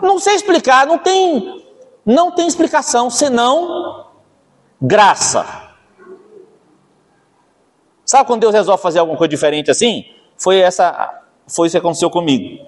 [0.00, 1.66] Não sei explicar, não tem,
[2.06, 4.06] não tem explicação senão
[4.80, 5.61] graça.
[8.12, 10.04] Sabe quando Deus resolve fazer alguma coisa diferente assim?
[10.36, 12.62] Foi essa, foi isso que aconteceu comigo.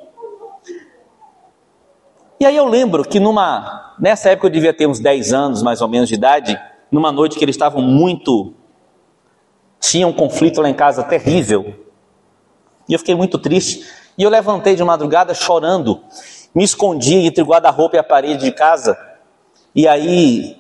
[2.40, 5.83] E aí eu lembro que numa, nessa época eu devia ter uns 10 anos mais
[5.83, 6.59] ou menos de idade,
[6.90, 8.54] numa noite que eles estavam muito
[9.78, 11.74] tinha um conflito lá em casa terrível.
[12.88, 13.87] E eu fiquei muito triste.
[14.16, 16.00] E eu levantei de madrugada chorando,
[16.54, 18.96] me escondi entre o guarda-roupa e a parede de casa.
[19.74, 20.57] E aí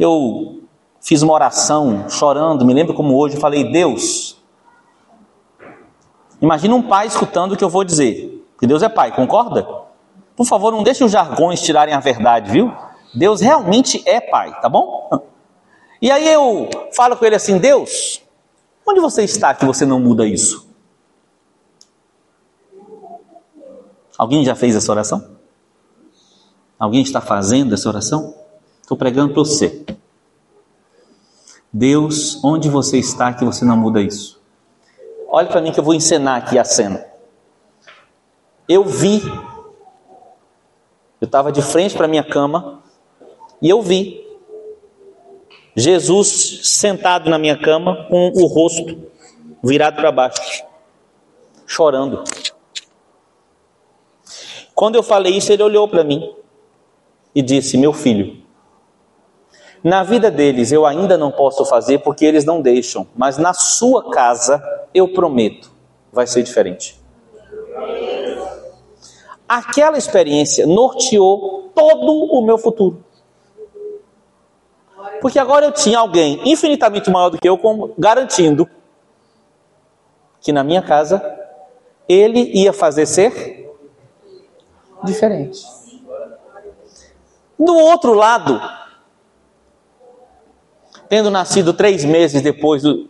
[0.00, 0.63] eu
[1.04, 4.42] fiz uma oração chorando, me lembro como hoje, eu falei: Deus,
[6.40, 8.42] imagina um pai escutando o que eu vou dizer.
[8.58, 9.68] Que Deus é pai, concorda?
[10.34, 12.72] Por favor, não deixe os jargões tirarem a verdade, viu?
[13.14, 15.10] Deus realmente é pai, tá bom?
[16.02, 18.20] E aí eu falo com ele assim: Deus,
[18.86, 20.68] onde você está que você não muda isso?
[24.18, 25.36] Alguém já fez essa oração?
[26.78, 28.34] Alguém está fazendo essa oração?
[28.82, 29.84] Estou pregando para você.
[31.76, 34.40] Deus, onde você está que você não muda isso?
[35.26, 37.04] Olhe para mim que eu vou encenar aqui a cena.
[38.68, 39.20] Eu vi,
[41.20, 42.80] eu estava de frente para minha cama
[43.60, 44.24] e eu vi
[45.74, 49.10] Jesus sentado na minha cama com o rosto
[49.60, 50.64] virado para baixo,
[51.66, 52.22] chorando.
[54.76, 56.32] Quando eu falei isso, ele olhou para mim
[57.34, 58.43] e disse: Meu filho,
[59.84, 64.10] na vida deles eu ainda não posso fazer porque eles não deixam, mas na sua
[64.10, 64.62] casa
[64.94, 65.70] eu prometo,
[66.10, 66.98] vai ser diferente.
[69.46, 73.04] Aquela experiência norteou todo o meu futuro.
[75.20, 77.60] Porque agora eu tinha alguém infinitamente maior do que eu,
[77.98, 78.66] garantindo
[80.40, 81.22] que na minha casa
[82.08, 83.70] ele ia fazer ser
[85.02, 85.60] diferente.
[87.58, 88.60] Do outro lado,
[91.14, 93.08] tendo nascido três meses depois do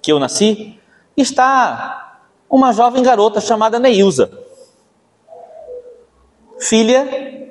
[0.00, 0.78] que eu nasci,
[1.16, 4.30] está uma jovem garota chamada Neilza,
[6.60, 7.50] filha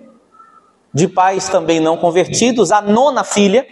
[0.93, 3.67] de pais também não convertidos, a nona filha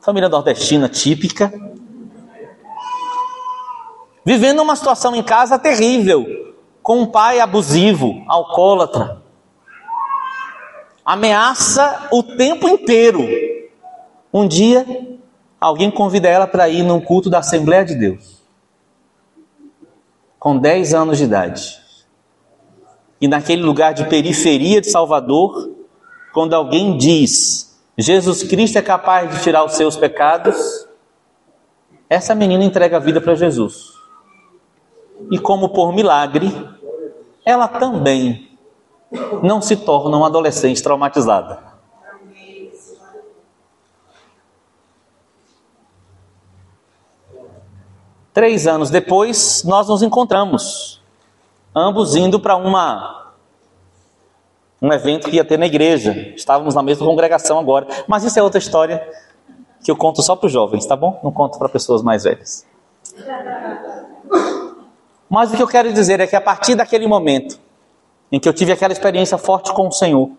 [0.00, 1.52] família nordestina típica,
[4.24, 9.20] vivendo uma situação em casa terrível, com um pai abusivo, alcoólatra,
[11.04, 13.51] ameaça o tempo inteiro.
[14.32, 14.86] Um dia,
[15.60, 18.42] alguém convida ela para ir num culto da Assembleia de Deus,
[20.38, 21.80] com 10 anos de idade.
[23.20, 25.70] E naquele lugar de periferia de Salvador,
[26.32, 30.88] quando alguém diz Jesus Cristo é capaz de tirar os seus pecados,
[32.08, 33.92] essa menina entrega a vida para Jesus.
[35.30, 36.50] E como por milagre,
[37.44, 38.58] ela também
[39.42, 41.71] não se torna uma adolescente traumatizada.
[48.32, 51.02] Três anos depois, nós nos encontramos,
[51.74, 53.22] ambos indo para uma
[54.82, 56.32] um evento que ia ter na igreja.
[56.34, 57.86] Estávamos na mesma congregação agora.
[58.08, 59.08] Mas isso é outra história
[59.84, 61.20] que eu conto só para os jovens, tá bom?
[61.22, 62.66] Não conto para pessoas mais velhas.
[65.30, 67.60] Mas o que eu quero dizer é que a partir daquele momento
[68.30, 70.30] em que eu tive aquela experiência forte com o Senhor,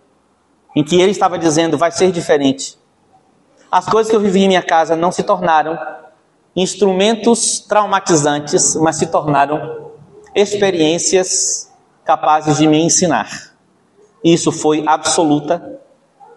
[0.76, 2.78] em que Ele estava dizendo vai ser diferente,
[3.72, 5.78] as coisas que eu vivi em minha casa não se tornaram
[6.56, 9.92] instrumentos traumatizantes, mas se tornaram
[10.36, 11.72] experiências
[12.04, 13.54] capazes de me ensinar.
[14.24, 15.82] Isso foi absoluta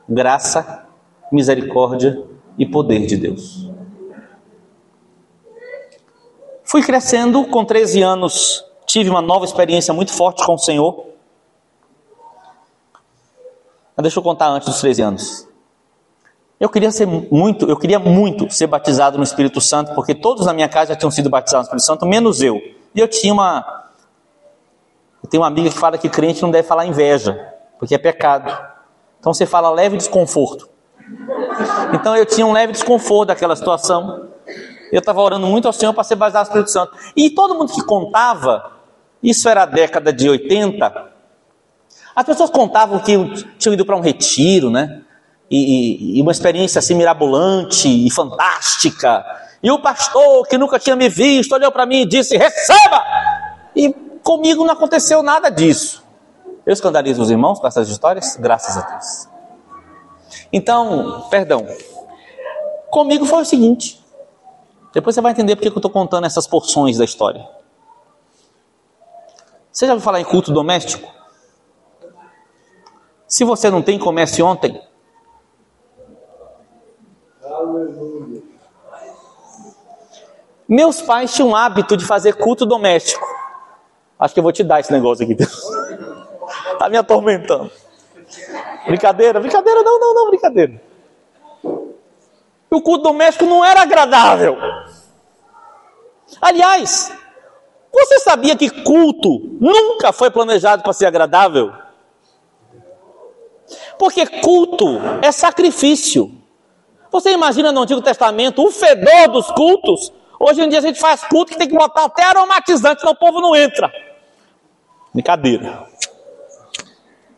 [0.08, 0.86] graça,
[1.30, 2.22] misericórdia
[2.58, 3.70] e poder de Deus.
[6.64, 11.06] Fui crescendo, com 13 anos, tive uma nova experiência muito forte com o Senhor.
[13.96, 15.48] Mas deixa eu contar antes dos 13 anos.
[16.58, 20.54] Eu queria ser muito, eu queria muito ser batizado no Espírito Santo, porque todos na
[20.54, 22.56] minha casa já tinham sido batizados no Espírito Santo, menos eu.
[22.94, 23.84] E eu tinha uma
[25.22, 28.50] eu tenho uma amiga que fala que crente não deve falar inveja porque é pecado.
[29.20, 30.68] Então você fala leve desconforto.
[31.92, 34.28] Então eu tinha um leve desconforto daquela situação.
[34.92, 36.92] Eu estava orando muito ao Senhor para ser baseado no Espírito Santo.
[37.16, 38.72] E todo mundo que contava,
[39.22, 41.12] isso era a década de 80,
[42.14, 43.12] as pessoas contavam que
[43.58, 45.02] tinham ido para um retiro, né?
[45.50, 49.24] E, e, uma experiência assim mirabolante e fantástica.
[49.62, 53.02] E o pastor, que nunca tinha me visto, olhou para mim e disse: Receba!
[53.74, 53.92] E
[54.22, 56.04] comigo não aconteceu nada disso.
[56.64, 58.36] Eu escandalizo os irmãos com essas histórias?
[58.36, 59.28] Graças a Deus.
[60.52, 61.64] Então, perdão.
[62.90, 64.04] Comigo foi o seguinte:
[64.92, 67.48] Depois você vai entender porque eu estou contando essas porções da história.
[69.70, 71.08] Você já ouviu falar em culto doméstico?
[73.28, 74.80] Se você não tem, comece ontem.
[80.68, 83.26] Meus pais tinham o hábito de fazer culto doméstico.
[84.18, 85.62] Acho que eu vou te dar esse negócio aqui, Deus.
[86.78, 87.70] Tá me atormentando.
[88.86, 90.80] Brincadeira, brincadeira, não, não, não, brincadeira.
[92.70, 94.56] O culto doméstico não era agradável.
[96.40, 97.12] Aliás,
[97.92, 101.72] você sabia que culto nunca foi planejado para ser agradável?
[103.98, 106.35] Porque culto é sacrifício.
[107.10, 110.12] Você imagina no Antigo Testamento o fedor dos cultos?
[110.38, 113.16] Hoje em dia a gente faz culto que tem que botar até aromatizante, senão o
[113.16, 113.90] povo não entra.
[115.12, 115.86] Brincadeira.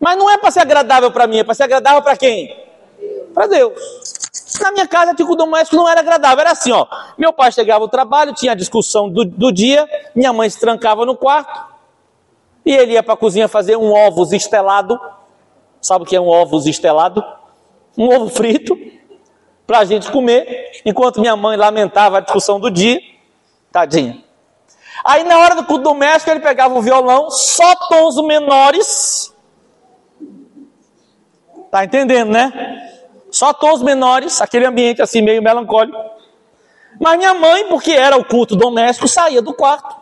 [0.01, 2.55] Mas não é para ser agradável para mim, é para ser agradável para quem?
[3.35, 3.99] Para Deus.
[4.61, 6.41] Na minha casa, tipo doméstico não era agradável.
[6.41, 6.87] Era assim, ó.
[7.17, 11.07] Meu pai chegava ao trabalho, tinha a discussão do, do dia, minha mãe se trancava
[11.07, 11.67] no quarto,
[12.65, 14.99] e ele ia para a cozinha fazer um ovos estelado.
[15.81, 17.25] Sabe o que é um ovos estelado?
[17.97, 18.77] Um ovo frito,
[19.69, 22.99] para a gente comer, enquanto minha mãe lamentava a discussão do dia.
[23.71, 24.25] Tadinha.
[25.05, 29.31] Aí na hora do culto doméstico ele pegava o violão, só tons menores.
[31.71, 32.51] Tá entendendo, né?
[33.31, 35.99] Só tons menores, aquele ambiente assim meio melancólico.
[36.99, 39.95] Mas minha mãe, porque era o culto doméstico, saía do quarto.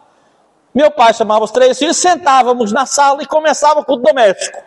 [0.73, 4.63] Meu pai chamava os três filhos, sentávamos na sala e começava o culto doméstico.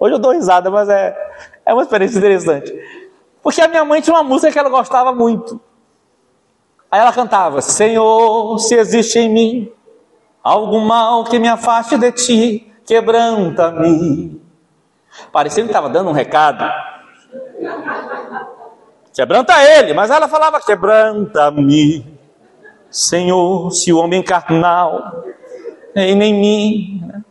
[0.00, 1.25] Hoje eu dou risada, mas é,
[1.66, 2.72] é uma experiência interessante.
[3.42, 5.60] Porque a minha mãe tinha uma música que ela gostava muito.
[6.90, 9.72] Aí ela cantava: Senhor, se existe em mim
[10.42, 14.40] algum mal que me afaste de ti, quebranta-me.
[15.32, 16.64] Parecia que estava dando um recado.
[19.12, 22.18] Quebranta ele, mas ela falava: Quebranta-me,
[22.88, 25.24] Senhor, se o homem carnal
[25.96, 27.24] em mim.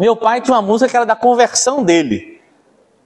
[0.00, 2.40] Meu pai tinha uma música que era da conversão dele.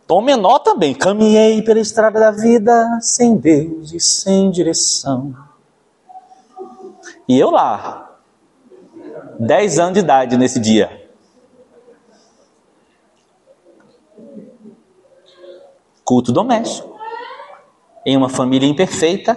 [0.06, 0.94] Tom menor também.
[0.94, 5.34] Caminhei pela estrada da vida sem Deus e sem direção.
[7.26, 8.16] E eu lá,
[9.40, 11.10] 10 anos de idade nesse dia.
[16.04, 16.96] Culto doméstico.
[18.06, 19.36] Em uma família imperfeita,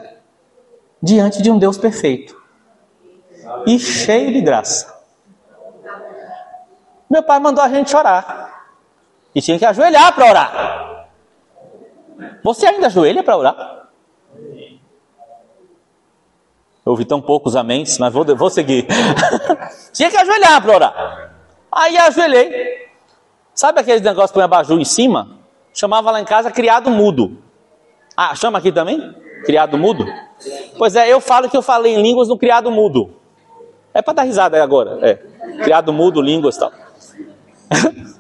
[1.02, 2.40] diante de um Deus perfeito.
[3.66, 4.97] E cheio de graça.
[7.10, 8.66] Meu pai mandou a gente orar.
[9.34, 11.08] E tinha que ajoelhar para orar.
[12.44, 13.88] Você ainda ajoelha para orar?
[16.86, 18.88] Eu ouvi tão poucos améns, mas vou, vou seguir.
[19.94, 21.32] tinha que ajoelhar para orar.
[21.72, 22.88] Aí ajoelhei.
[23.54, 25.38] Sabe aquele negócio que põe abajur em cima?
[25.74, 27.38] Chamava lá em casa criado mudo.
[28.16, 29.14] Ah, chama aqui também?
[29.46, 30.06] Criado mudo?
[30.78, 33.14] Pois é, eu falo que eu falei em línguas no criado mudo.
[33.94, 35.00] É para dar risada agora.
[35.02, 35.16] É.
[35.64, 36.72] Criado mudo, línguas e tal.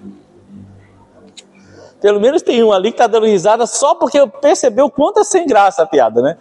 [2.00, 5.48] Pelo menos tem um ali que está dando risada só porque percebeu quanto é sem
[5.48, 6.38] graça a piada, né?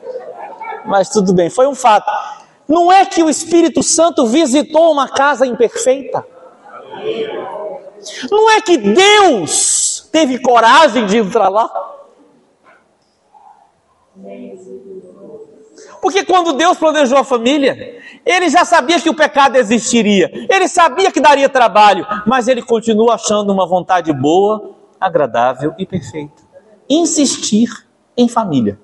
[0.84, 2.10] Mas tudo bem, foi um fato.
[2.68, 6.24] Não é que o Espírito Santo visitou uma casa imperfeita.
[8.30, 11.70] Não é que Deus teve coragem de entrar lá.
[16.00, 21.10] Porque quando Deus planejou a família, ele já sabia que o pecado existiria, ele sabia
[21.10, 26.42] que daria trabalho, mas ele continua achando uma vontade boa, agradável e perfeita.
[26.88, 27.68] Insistir
[28.16, 28.78] em família.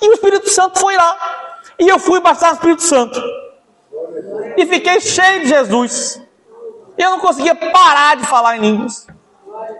[0.00, 1.16] E o Espírito Santo foi lá.
[1.78, 3.20] E eu fui passar o Espírito Santo.
[4.56, 6.22] E fiquei cheio de Jesus.
[6.98, 9.06] Eu não conseguia parar de falar em línguas.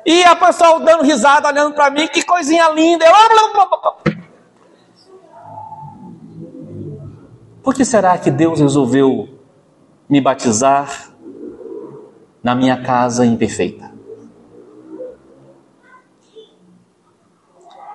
[0.06, 3.04] E a pessoa dando risada, olhando para mim, que coisinha linda.
[3.04, 4.19] Eu...
[7.62, 9.28] Por que será que Deus resolveu
[10.08, 11.12] me batizar
[12.42, 13.92] na minha casa imperfeita?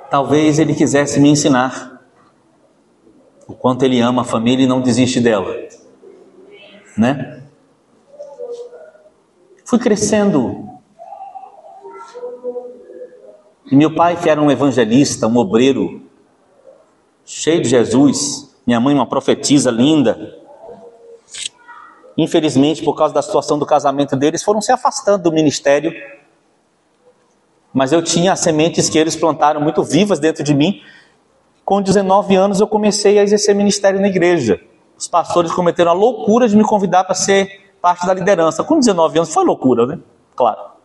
[0.09, 2.05] Talvez Ele quisesse me ensinar
[3.47, 5.53] o quanto Ele ama a família e não desiste dela,
[6.95, 7.43] né?
[9.65, 10.69] Fui crescendo.
[13.71, 16.03] E meu pai, que era um evangelista, um obreiro,
[17.25, 20.17] cheio de Jesus, minha mãe, uma profetisa linda.
[22.17, 25.93] Infelizmente, por causa da situação do casamento deles, foram se afastando do ministério.
[27.73, 30.81] Mas eu tinha as sementes que eles plantaram muito vivas dentro de mim.
[31.63, 34.59] Com 19 anos, eu comecei a exercer ministério na igreja.
[34.97, 38.63] Os pastores cometeram a loucura de me convidar para ser parte da liderança.
[38.63, 39.99] Com 19 anos, foi loucura, né?
[40.35, 40.75] Claro.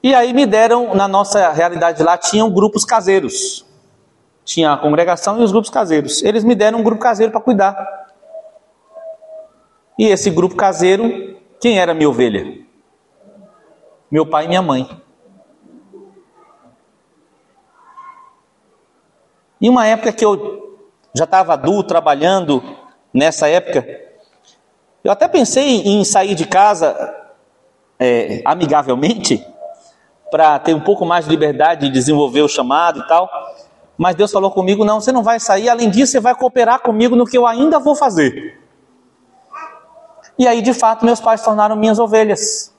[0.00, 3.67] E aí me deram, na nossa realidade lá, tinham grupos caseiros.
[4.48, 6.22] Tinha a congregação e os grupos caseiros.
[6.22, 7.76] Eles me deram um grupo caseiro para cuidar.
[9.98, 12.64] E esse grupo caseiro, quem era minha ovelha?
[14.10, 14.88] Meu pai e minha mãe.
[19.60, 20.80] Em uma época que eu
[21.14, 22.62] já estava adulto, trabalhando,
[23.12, 23.86] nessa época,
[25.04, 26.96] eu até pensei em sair de casa
[27.98, 29.46] é, amigavelmente,
[30.30, 33.28] para ter um pouco mais de liberdade de desenvolver o chamado e tal.
[33.98, 37.16] Mas Deus falou comigo: não, você não vai sair, além disso, você vai cooperar comigo
[37.16, 38.60] no que eu ainda vou fazer.
[40.38, 42.72] E aí, de fato, meus pais tornaram minhas ovelhas.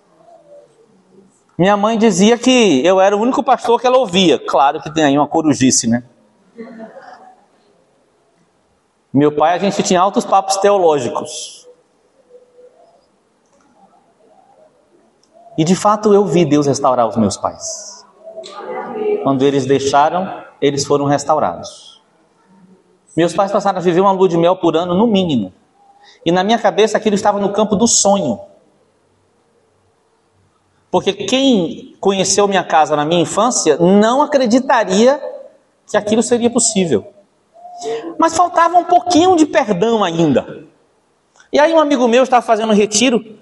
[1.57, 4.39] Minha mãe dizia que eu era o único pastor que ela ouvia.
[4.39, 6.05] Claro que tem aí uma corujice, né?
[9.13, 11.67] Meu pai, a gente tinha altos papos teológicos.
[15.57, 18.05] E de fato eu vi Deus restaurar os meus pais.
[19.23, 22.01] Quando eles deixaram, eles foram restaurados.
[23.15, 25.53] Meus pais passaram a viver uma lua de mel por ano, no mínimo.
[26.25, 28.39] E na minha cabeça aquilo estava no campo do sonho.
[30.91, 35.21] Porque quem conheceu minha casa na minha infância não acreditaria
[35.87, 37.13] que aquilo seria possível.
[38.17, 40.65] Mas faltava um pouquinho de perdão ainda.
[41.51, 43.37] E aí um amigo meu estava fazendo um retiro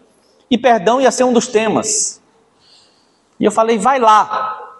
[0.49, 2.21] e perdão ia ser um dos temas.
[3.39, 4.75] E eu falei, vai lá.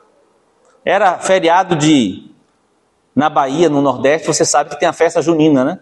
[0.84, 2.27] Era feriado de
[3.18, 5.80] na Bahia, no Nordeste, você sabe que tem a festa junina, né?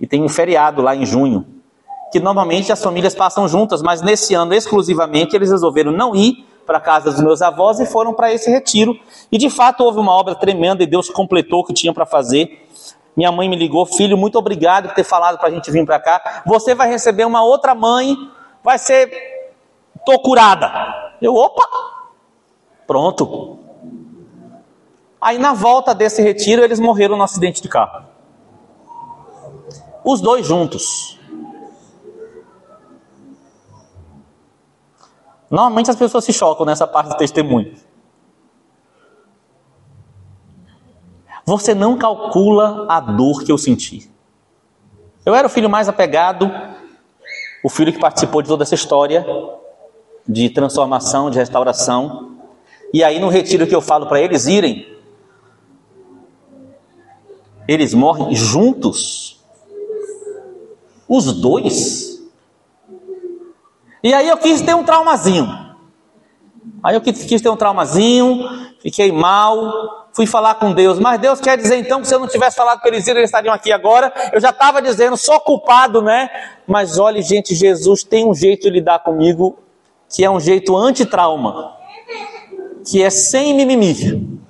[0.00, 1.44] E tem um feriado lá em junho,
[2.12, 6.78] que normalmente as famílias passam juntas, mas nesse ano exclusivamente eles resolveram não ir para
[6.78, 8.96] a casa dos meus avós e foram para esse retiro.
[9.32, 12.64] E de fato houve uma obra tremenda e Deus completou o que tinha para fazer.
[13.16, 15.98] Minha mãe me ligou, filho, muito obrigado por ter falado para a gente vir para
[15.98, 16.44] cá.
[16.46, 18.16] Você vai receber uma outra mãe,
[18.62, 19.10] vai ser.
[20.06, 20.70] Tô curada.
[21.20, 21.68] Eu, opa!
[22.86, 23.61] Pronto.
[25.22, 28.04] Aí na volta desse retiro, eles morreram no acidente de carro.
[30.04, 31.16] Os dois juntos.
[35.48, 37.76] Normalmente as pessoas se chocam nessa parte do testemunho.
[41.46, 44.10] Você não calcula a dor que eu senti.
[45.24, 46.50] Eu era o filho mais apegado,
[47.62, 49.24] o filho que participou de toda essa história
[50.26, 52.38] de transformação, de restauração.
[52.92, 54.91] E aí no retiro que eu falo para eles irem,
[57.66, 59.40] eles morrem juntos.
[61.08, 62.20] Os dois.
[64.02, 65.46] E aí eu quis ter um traumazinho.
[66.82, 68.48] Aí eu quis ter um traumazinho,
[68.80, 70.98] fiquei mal, fui falar com Deus.
[70.98, 73.54] Mas Deus quer dizer então que se eu não tivesse falado com eles, eles estariam
[73.54, 74.12] aqui agora.
[74.32, 76.28] Eu já estava dizendo, sou culpado, né?
[76.66, 79.58] Mas olhe, gente, Jesus tem um jeito de lidar comigo
[80.08, 81.74] que é um jeito anti-trauma,
[82.86, 84.40] que é sem mimimi.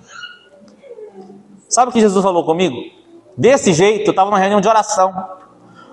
[1.69, 2.77] Sabe o que Jesus falou comigo?
[3.37, 5.11] Desse jeito, eu estava numa reunião de oração,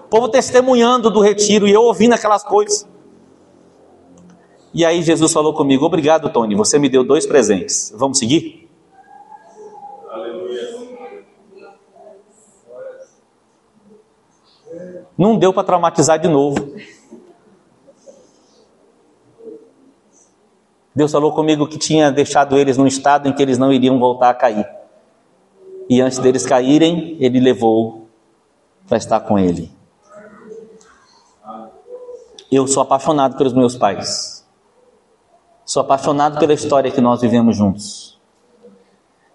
[0.06, 2.88] o povo testemunhando do retiro e eu ouvindo aquelas coisas.
[4.74, 7.94] E aí Jesus falou comigo: Obrigado, Tony, você me deu dois presentes.
[7.96, 8.70] Vamos seguir?
[15.18, 16.74] Não deu para traumatizar de novo.
[20.96, 24.30] Deus falou comigo que tinha deixado eles num estado em que eles não iriam voltar
[24.30, 24.79] a cair.
[25.90, 28.08] E antes deles caírem, Ele levou
[28.88, 29.72] para estar com Ele.
[32.52, 34.46] Eu sou apaixonado pelos meus pais.
[35.66, 38.20] Sou apaixonado pela história que nós vivemos juntos.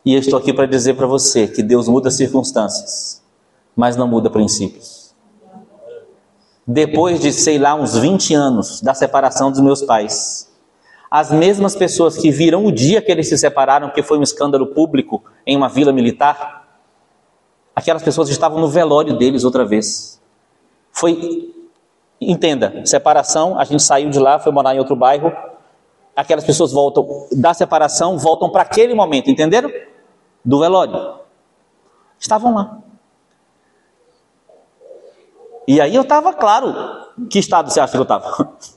[0.04, 3.22] E eu estou aqui para dizer para você que Deus muda circunstâncias,
[3.74, 5.14] mas não muda princípios.
[6.66, 10.50] Depois de, sei lá, uns 20 anos da separação dos meus pais,
[11.14, 14.66] as mesmas pessoas que viram o dia que eles se separaram, que foi um escândalo
[14.66, 16.80] público em uma vila militar,
[17.72, 20.20] aquelas pessoas estavam no velório deles outra vez.
[20.90, 21.54] Foi,
[22.20, 25.32] entenda, separação, a gente saiu de lá, foi morar em outro bairro,
[26.16, 29.70] aquelas pessoas voltam da separação, voltam para aquele momento, entenderam?
[30.44, 31.20] Do velório.
[32.18, 32.78] Estavam lá.
[35.64, 36.74] E aí eu estava, claro,
[37.30, 38.52] que estado você acha que eu estava?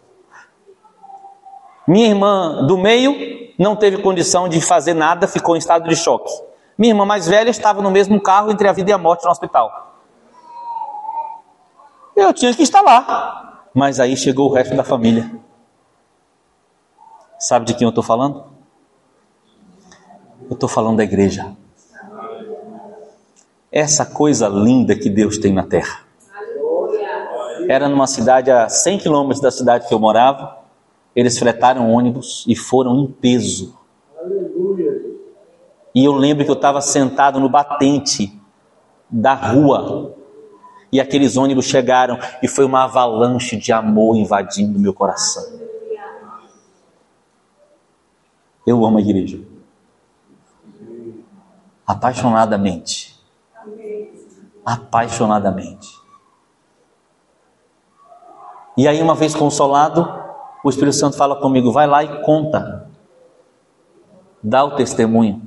[1.88, 3.16] Minha irmã do meio
[3.58, 6.32] não teve condição de fazer nada, ficou em estado de choque.
[6.78, 9.32] Minha irmã mais velha estava no mesmo carro entre a vida e a morte no
[9.32, 9.96] hospital.
[12.16, 13.64] Eu tinha que estar lá.
[13.74, 15.32] Mas aí chegou o resto da família.
[17.40, 18.46] Sabe de quem eu estou falando?
[20.50, 21.56] Eu estou falando da igreja.
[23.72, 26.00] Essa coisa linda que Deus tem na terra.
[27.70, 30.57] Era numa cidade a 100 quilômetros da cidade que eu morava.
[31.18, 33.76] Eles fretaram ônibus e foram em peso
[35.96, 38.40] E eu lembro que eu estava sentado no batente
[39.10, 40.16] da rua.
[40.92, 45.44] E aqueles ônibus chegaram e foi uma avalanche de amor invadindo meu coração.
[48.66, 49.42] Eu amo a igreja.
[51.88, 53.20] Apaixonadamente.
[54.64, 55.98] Apaixonadamente.
[58.78, 60.27] E aí, uma vez consolado,
[60.68, 62.90] o Espírito Santo fala comigo: vai lá e conta.
[64.44, 65.42] Dá o testemunho.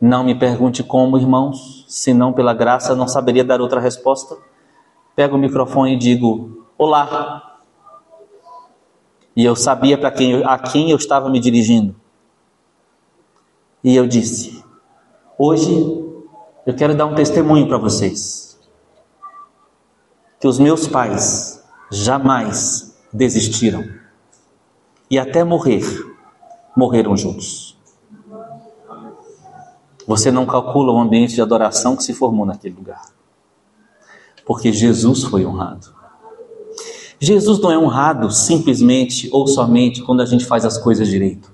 [0.00, 4.36] Não me pergunte como, irmãos, se não pela graça não saberia dar outra resposta.
[5.14, 7.60] Pego o microfone e digo: Olá.
[9.36, 11.94] E eu sabia para quem a quem eu estava me dirigindo.
[13.84, 14.64] E eu disse:
[15.38, 15.74] Hoje
[16.64, 18.58] eu quero dar um testemunho para vocês.
[20.40, 21.55] Que os meus pais
[21.90, 23.84] jamais desistiram.
[25.10, 25.84] E até morrer,
[26.76, 27.76] morreram juntos.
[30.06, 33.02] Você não calcula o ambiente de adoração que se formou naquele lugar.
[34.44, 35.94] Porque Jesus foi honrado.
[37.18, 41.52] Jesus não é honrado simplesmente ou somente quando a gente faz as coisas direito.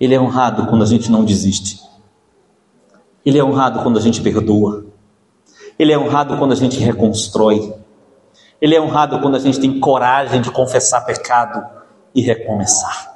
[0.00, 1.80] Ele é honrado quando a gente não desiste.
[3.24, 4.86] Ele é honrado quando a gente perdoa.
[5.78, 7.74] Ele é honrado quando a gente reconstrói.
[8.60, 11.64] Ele é honrado quando a gente tem coragem de confessar pecado
[12.14, 13.14] e recomeçar.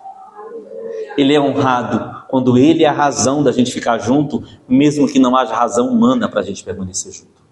[1.17, 5.37] Ele é honrado quando Ele é a razão da gente ficar junto, mesmo que não
[5.37, 7.43] haja razão humana para a gente permanecer junto.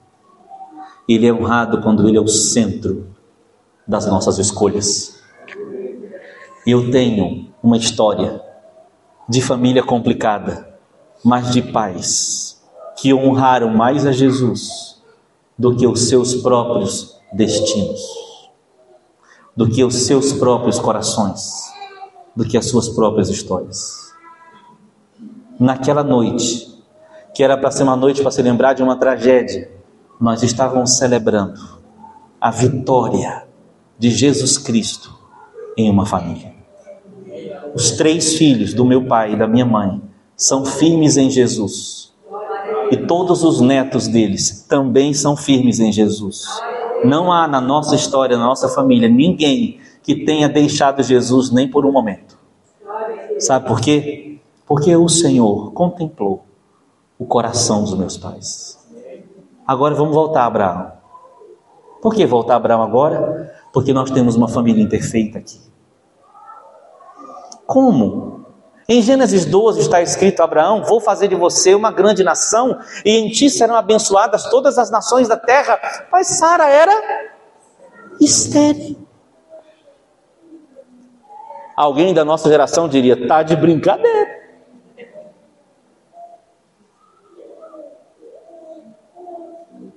[1.09, 3.09] Ele é honrado quando Ele é o centro
[3.87, 5.21] das nossas escolhas.
[6.67, 8.41] Eu tenho uma história
[9.29, 10.79] de família complicada,
[11.25, 12.63] mas de pais
[12.97, 15.01] que honraram mais a Jesus
[15.59, 18.01] do que os seus próprios destinos,
[19.57, 21.71] do que os seus próprios corações
[22.35, 24.13] do que as suas próprias histórias.
[25.59, 26.73] Naquela noite,
[27.35, 29.71] que era para ser uma noite para se lembrar de uma tragédia,
[30.21, 31.61] nós estávamos celebrando
[32.41, 33.45] a vitória
[33.99, 35.15] de Jesus Cristo
[35.77, 36.55] em uma família.
[37.75, 40.01] Os três filhos do meu pai e da minha mãe
[40.37, 42.13] são firmes em Jesus.
[42.91, 46.47] E todos os netos deles também são firmes em Jesus.
[47.05, 51.87] Não há na nossa história, na nossa família, ninguém que tenha deixado Jesus nem por
[51.87, 52.39] um momento.
[53.39, 54.39] Sabe por quê?
[54.67, 56.45] Porque o Senhor contemplou
[57.19, 58.79] o coração dos meus pais.
[59.67, 60.93] Agora vamos voltar a Abraão.
[62.03, 63.53] Por que voltar a Abraão agora?
[63.73, 65.61] Porque nós temos uma família imperfeita aqui.
[67.67, 68.40] Como?
[68.93, 73.31] Em Gênesis 12 está escrito: Abraão, vou fazer de você uma grande nação, e em
[73.31, 75.81] ti serão abençoadas todas as nações da terra.
[76.11, 76.93] Mas Sara era
[78.21, 78.97] estéril.
[81.77, 84.41] Alguém da nossa geração diria: tá de brincadeira.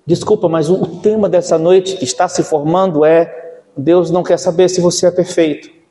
[0.06, 4.70] Desculpa, mas o tema dessa noite que está se formando é: Deus não quer saber
[4.70, 5.83] se você é perfeito.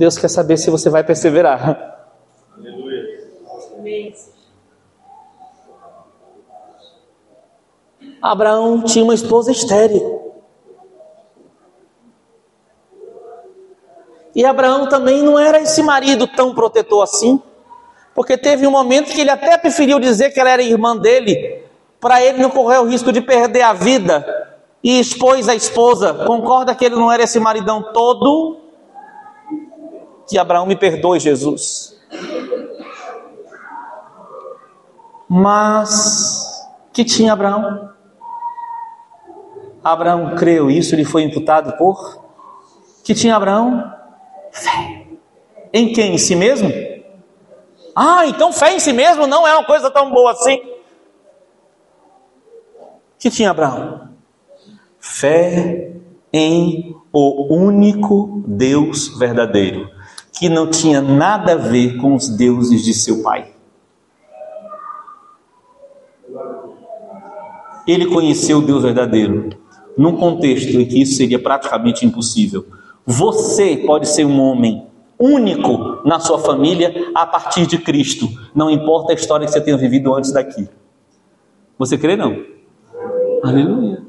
[0.00, 2.08] Deus quer saber se você vai perseverar.
[2.56, 3.20] Aleluia.
[8.22, 10.32] Abraão tinha uma esposa estéril.
[14.34, 17.38] E Abraão também não era esse marido tão protetor assim,
[18.14, 21.62] porque teve um momento que ele até preferiu dizer que ela era irmã dele,
[22.00, 26.24] para ele não correr o risco de perder a vida, e expôs a esposa.
[26.24, 28.69] Concorda que ele não era esse maridão todo?
[30.30, 32.00] Que Abraão me perdoe, Jesus.
[35.28, 37.90] Mas que tinha Abraão?
[39.82, 42.20] Abraão creu, isso lhe foi imputado por
[43.02, 43.92] que tinha Abraão?
[44.52, 45.06] Fé.
[45.72, 46.14] Em quem?
[46.14, 46.70] Em si mesmo?
[47.96, 50.60] Ah, então fé em si mesmo não é uma coisa tão boa assim.
[53.18, 54.10] que tinha Abraão?
[55.00, 55.92] Fé
[56.32, 59.90] em o único Deus verdadeiro,
[60.40, 63.52] que não tinha nada a ver com os deuses de seu pai.
[67.86, 69.50] Ele conheceu o Deus verdadeiro
[69.96, 72.66] num contexto em que isso seria praticamente impossível
[73.10, 74.86] você pode ser um homem
[75.18, 78.28] único na sua família a partir de Cristo.
[78.54, 80.68] Não importa a história que você tenha vivido antes daqui.
[81.76, 82.36] Você crê não?
[83.42, 83.99] Aleluia.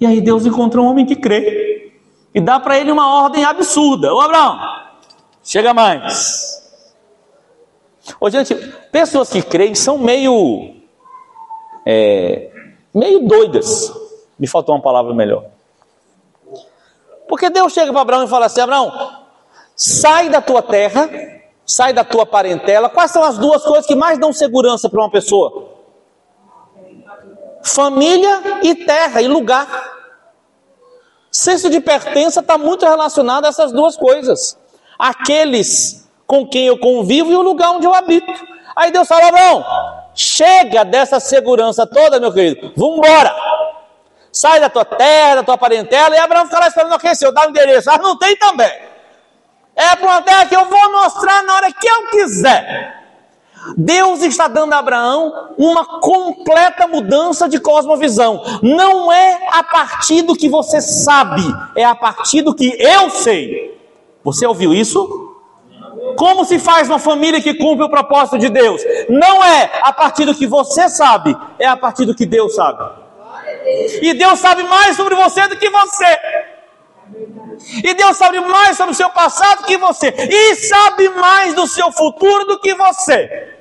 [0.00, 1.92] E aí Deus encontrou um homem que crê
[2.34, 4.14] e dá para ele uma ordem absurda.
[4.14, 4.58] Ô Abraão,
[5.42, 6.58] chega mais.
[8.20, 8.54] Ô, gente,
[8.92, 10.74] pessoas que creem são meio
[11.84, 12.50] é,
[12.94, 13.92] meio doidas.
[14.38, 15.46] Me faltou uma palavra melhor.
[17.28, 18.92] Porque Deus chega para Abraão e fala assim: Abraão,
[19.74, 21.08] sai da tua terra,
[21.66, 22.88] sai da tua parentela.
[22.88, 25.77] Quais são as duas coisas que mais dão segurança para uma pessoa?
[27.62, 29.66] Família e terra e lugar.
[31.30, 34.58] Senso de pertença está muito relacionado a essas duas coisas.
[34.98, 38.32] Aqueles com quem eu convivo e o lugar onde eu habito.
[38.74, 39.64] Aí Deus fala: Abraão,
[40.14, 43.34] chega dessa segurança toda, meu querido, vamos embora.
[44.30, 47.50] Sai da tua terra, da tua parentela, e Abraão fica lá esperando, eu dar o
[47.50, 48.70] endereço, ah, não tem também.
[49.74, 52.97] É para uma terra que eu vou mostrar na hora que eu quiser.
[53.76, 58.42] Deus está dando a Abraão uma completa mudança de cosmovisão.
[58.62, 61.42] Não é a partir do que você sabe,
[61.74, 63.78] é a partir do que eu sei.
[64.24, 65.26] Você ouviu isso?
[66.16, 68.82] Como se faz uma família que cumpre o propósito de Deus?
[69.08, 72.82] Não é a partir do que você sabe, é a partir do que Deus sabe.
[74.02, 76.18] E Deus sabe mais sobre você do que você.
[77.84, 80.08] E Deus sabe mais sobre o seu passado do que você.
[80.08, 83.57] E sabe mais do seu futuro do que você.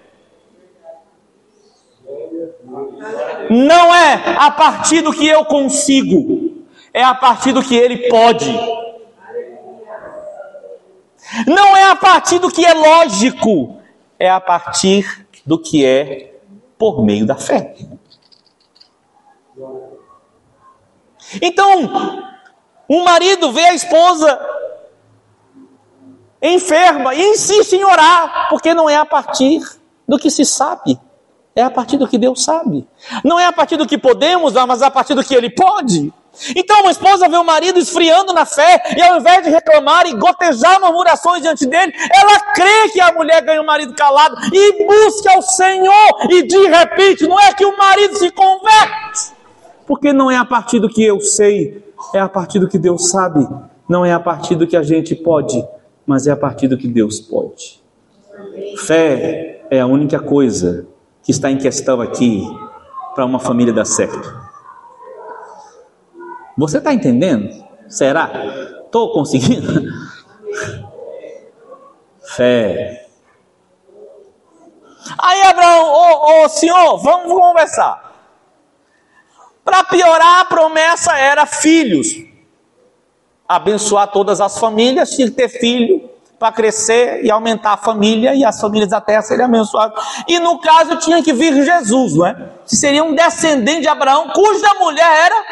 [3.49, 8.51] Não é a partir do que eu consigo, é a partir do que Ele pode.
[11.45, 13.77] Não é a partir do que é lógico,
[14.19, 16.39] é a partir do que é
[16.77, 17.75] por meio da fé.
[21.41, 22.27] Então,
[22.89, 24.39] um marido vê a esposa
[26.41, 29.61] enferma e insiste em orar, porque não é a partir
[30.07, 30.99] do que se sabe,
[31.57, 32.87] é a partir do que Deus sabe.
[33.23, 36.13] Não é a partir do que podemos, mas a partir do que Ele pode.
[36.55, 40.13] Então uma esposa vê o marido esfriando na fé, e ao invés de reclamar e
[40.13, 45.35] gotejar murmurações diante dele, ela crê que a mulher ganha o marido calado e busca
[45.35, 49.33] o Senhor, e de repente não é que o marido se converte,
[49.87, 51.83] porque não é a partir do que eu sei,
[52.13, 53.47] é a partir do que Deus sabe,
[53.89, 55.67] não é a partir do que a gente pode,
[56.05, 57.81] mas é a partir do que Deus pode.
[58.85, 60.85] Fé é a única coisa
[61.27, 62.41] que está em questão aqui
[63.13, 64.33] para uma família dar certo.
[66.57, 67.67] Você está entendendo?
[67.89, 68.31] Será?
[68.85, 69.91] Estou conseguindo?
[72.33, 73.09] Fé.
[75.17, 78.09] Aí Abraão, ô, senhor, vamos conversar.
[79.65, 82.07] Para piorar, a promessa era filhos.
[83.45, 86.09] Abençoar todas as famílias, tinha que ter filho
[86.39, 90.23] para crescer e aumentar a família e as famílias da terra seriam abençoadas.
[90.27, 92.51] E no caso tinha que vir Jesus, não é?
[92.65, 95.45] Que seria um descendente de Abraão, cuja mulher era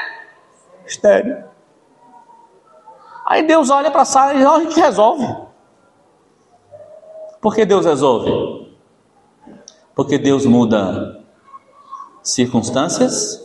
[0.86, 1.44] estéreo.
[3.26, 5.26] Aí Deus olha para Sara e a gente resolve.
[7.42, 8.76] Por que Deus resolve?
[9.96, 11.24] Porque Deus muda
[12.22, 13.42] circunstâncias,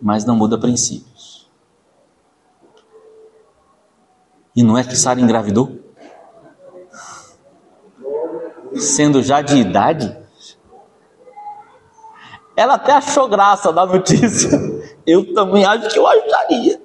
[0.00, 1.50] mas não muda princípios.
[4.54, 5.85] E não é que Sara engravidou?
[8.78, 10.16] Sendo já de idade?
[12.56, 14.50] Ela até achou graça da notícia.
[15.06, 16.82] Eu também acho que eu ajudaria.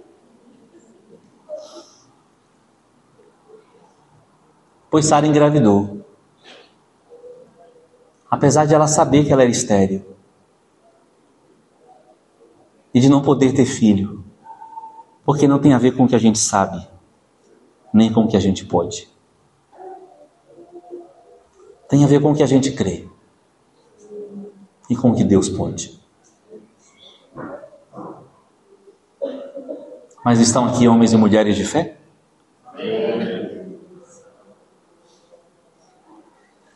[4.92, 6.06] Pois Sara engravidou.
[8.30, 10.06] Apesar de ela saber que ela era estéril.
[12.94, 14.24] E de não poder ter filho.
[15.26, 16.88] Porque não tem a ver com o que a gente sabe,
[17.94, 19.11] nem com o que a gente pode.
[21.92, 23.06] Tem a ver com o que a gente crê
[24.90, 26.00] e com o que Deus pode.
[30.24, 31.98] Mas estão aqui homens e mulheres de fé?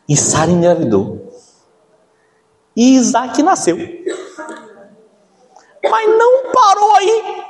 [0.06, 1.32] E Sara engravidou.
[2.76, 3.78] E Isaac nasceu.
[5.82, 7.42] Mas não parou aí.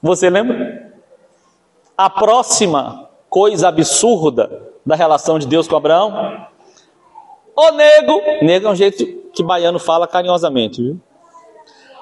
[0.00, 0.96] Você lembra?
[1.98, 6.46] A próxima coisa absurda da relação de Deus com Abraão?
[7.56, 11.00] O nego, nego é um jeito que baiano fala carinhosamente, viu?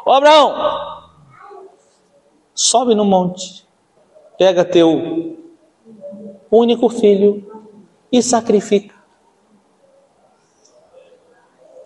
[0.04, 0.54] Ô Abraão,
[2.54, 3.66] sobe no monte,
[4.36, 5.38] pega teu
[6.50, 7.72] único filho
[8.12, 8.94] e sacrifica.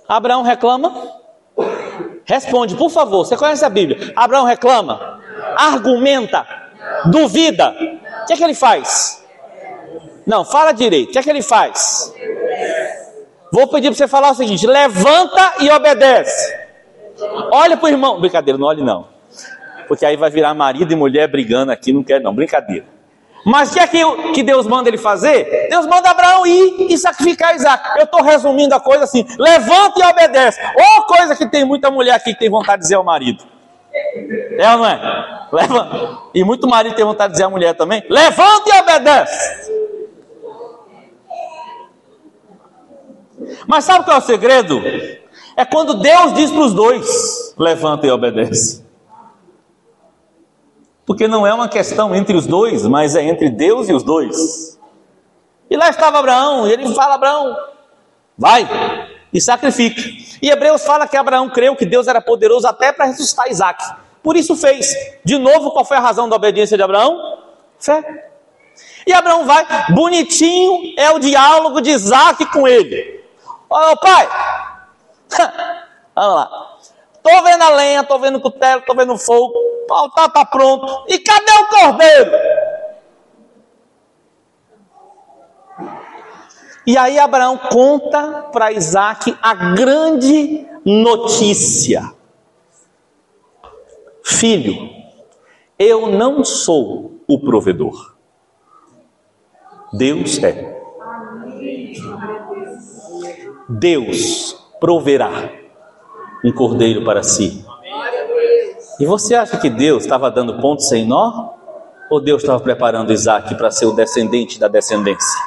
[0.08, 1.18] Abraão reclama?
[2.24, 3.24] Responde, por favor.
[3.24, 4.12] Você conhece a Bíblia?
[4.16, 5.20] Abraão reclama,
[5.56, 6.46] argumenta,
[7.10, 7.70] duvida.
[8.22, 9.24] O que é que ele faz?
[10.28, 11.08] Não, fala direito.
[11.08, 12.14] O que é que ele faz?
[13.52, 16.56] Vou pedir para você falar o seguinte: levanta e obedece.
[17.50, 18.20] Olha para o irmão.
[18.20, 19.18] Brincadeira, não olhe não
[19.88, 22.84] porque aí vai virar marido e mulher brigando aqui, não quer não, brincadeira.
[23.44, 25.68] Mas o que é que, que Deus manda ele fazer?
[25.70, 27.98] Deus manda Abraão ir e sacrificar Isaac.
[27.98, 30.60] Eu estou resumindo a coisa assim: levanta e obedece.
[30.76, 33.42] Ou coisa que tem muita mulher aqui que tem vontade de dizer ao marido:
[34.58, 35.00] É ou não é?
[35.50, 36.18] Leva.
[36.34, 39.77] E muito marido tem vontade de dizer à mulher também: levanta e obedece.
[43.66, 44.80] Mas sabe qual é o segredo?
[45.56, 48.86] É quando Deus diz para os dois: levanta e obedece.
[51.04, 54.78] Porque não é uma questão entre os dois, mas é entre Deus e os dois.
[55.70, 57.56] E lá estava Abraão, e ele fala: Abraão,
[58.36, 58.68] vai
[59.32, 60.00] e sacrifica.
[60.40, 63.82] E Hebreus fala que Abraão creu que Deus era poderoso até para ressuscitar Isaac.
[64.22, 64.94] Por isso fez.
[65.24, 67.38] De novo, qual foi a razão da obediência de Abraão?
[67.78, 68.28] Fé.
[69.06, 73.17] E Abraão vai, bonitinho é o diálogo de Isaac com ele.
[73.70, 74.28] Oh, pai,
[76.14, 76.78] vamos lá.
[77.22, 79.52] Tô vendo a lenha, tô vendo o cutelo, tô vendo o fogo,
[79.88, 81.04] o altar tá pronto.
[81.08, 82.30] E cadê o cordeiro?
[86.86, 92.14] E aí Abraão conta para Isaac a grande notícia.
[94.24, 94.88] Filho,
[95.78, 98.16] eu não sou o provedor.
[99.92, 100.77] Deus é.
[103.68, 105.50] Deus proverá
[106.44, 107.64] um cordeiro para si.
[108.98, 111.50] E você acha que Deus estava dando ponto sem nó?
[112.10, 115.38] Ou Deus estava preparando Isaac para ser o descendente da descendência?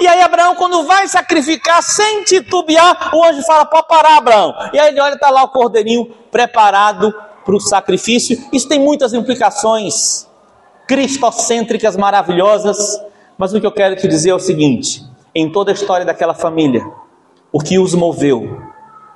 [0.00, 4.52] E aí Abraão, quando vai sacrificar, sem titubear, o anjo fala, pode parar Abraão.
[4.72, 7.14] E aí ele olha, está lá o cordeirinho preparado
[7.44, 8.36] para o sacrifício.
[8.52, 10.26] Isso tem muitas implicações
[10.88, 13.00] cristocêntricas maravilhosas.
[13.42, 15.02] Mas o que eu quero te dizer é o seguinte:
[15.34, 16.80] em toda a história daquela família,
[17.50, 18.62] o que os moveu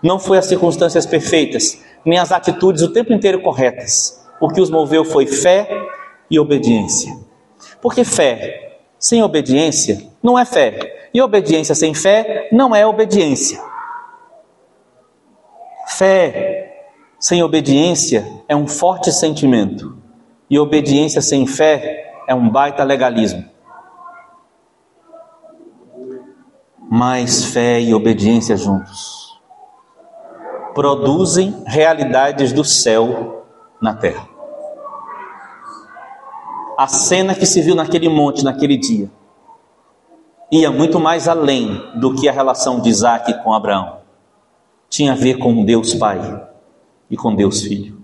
[0.03, 4.27] não foi as circunstâncias perfeitas, nem as atitudes o tempo inteiro corretas.
[4.41, 5.68] O que os moveu foi fé
[6.29, 7.16] e obediência.
[7.81, 13.61] Porque fé sem obediência não é fé, e obediência sem fé não é obediência.
[15.87, 16.83] Fé
[17.20, 19.97] sem obediência é um forte sentimento,
[20.51, 23.55] e obediência sem fé é um baita legalismo.
[26.89, 29.26] Mas fé e obediência juntos
[30.76, 33.47] produzem realidades do céu
[33.80, 34.28] na terra.
[36.76, 39.11] A cena que se viu naquele monte, naquele dia,
[40.53, 44.01] ia muito mais além do que a relação de Isaac com Abraão.
[44.91, 46.47] Tinha a ver com Deus Pai
[47.11, 47.97] e com Deus Filho.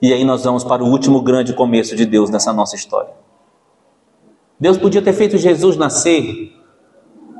[0.00, 3.12] E aí nós vamos para o último grande começo de Deus nessa nossa história.
[4.58, 6.57] Deus podia ter feito Jesus nascer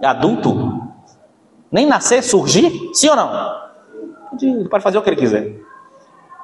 [0.06, 0.82] adulto,
[1.70, 3.58] nem nascer, surgir, sim ou não?
[4.40, 5.60] Ele pode fazer o que ele quiser.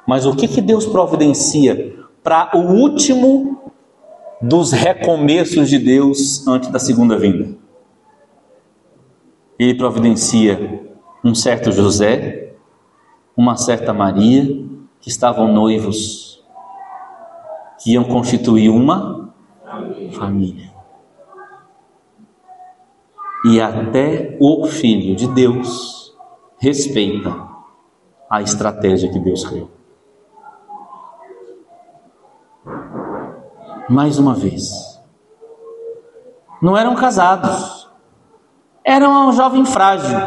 [0.07, 3.71] Mas o que, que Deus providencia para o último
[4.41, 7.55] dos recomeços de Deus antes da segunda vinda?
[9.57, 10.83] Ele providencia
[11.23, 12.53] um certo José,
[13.35, 14.43] uma certa Maria,
[14.99, 16.43] que estavam noivos,
[17.79, 19.33] que iam constituir uma
[20.11, 20.74] família
[23.47, 26.17] e até o Filho de Deus
[26.57, 27.47] respeita
[28.27, 29.69] a estratégia que Deus criou.
[33.87, 34.99] Mais uma vez,
[36.59, 37.87] não eram casados,
[38.83, 40.17] eram um jovem frágil,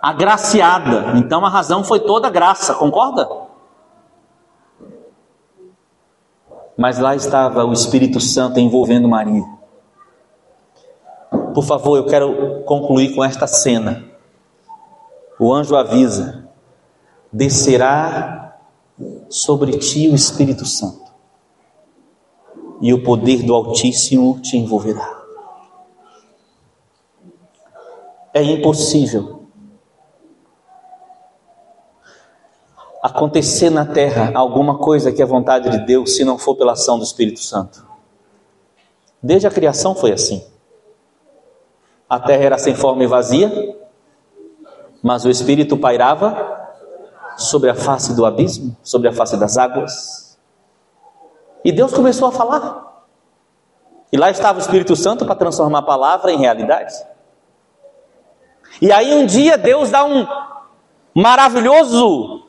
[0.00, 3.28] agraciada, então a razão foi toda graça, concorda?
[6.78, 9.63] Mas lá estava o Espírito Santo envolvendo Maria.
[11.54, 14.04] Por favor, eu quero concluir com esta cena.
[15.38, 16.48] O anjo avisa:
[17.32, 18.58] descerá
[19.28, 21.12] sobre ti o Espírito Santo,
[22.80, 25.22] e o poder do Altíssimo te envolverá.
[28.32, 29.44] É impossível
[33.00, 36.98] acontecer na terra alguma coisa que é vontade de Deus se não for pela ação
[36.98, 37.86] do Espírito Santo.
[39.22, 40.53] Desde a criação foi assim.
[42.08, 43.76] A terra era sem forma e vazia,
[45.02, 46.64] mas o Espírito pairava
[47.36, 50.38] sobre a face do abismo, sobre a face das águas.
[51.64, 52.84] E Deus começou a falar.
[54.12, 56.94] E lá estava o Espírito Santo para transformar a palavra em realidade.
[58.80, 60.26] E aí um dia Deus dá um
[61.14, 62.44] maravilhoso,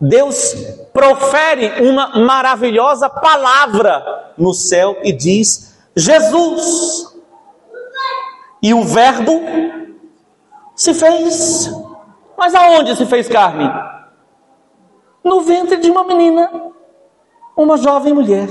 [0.00, 0.54] Deus
[0.92, 7.13] profere uma maravilhosa palavra no céu e diz: Jesus.
[8.64, 9.42] E o Verbo
[10.74, 11.70] se fez.
[12.34, 13.70] Mas aonde se fez carne?
[15.22, 16.50] No ventre de uma menina,
[17.54, 18.48] uma jovem mulher.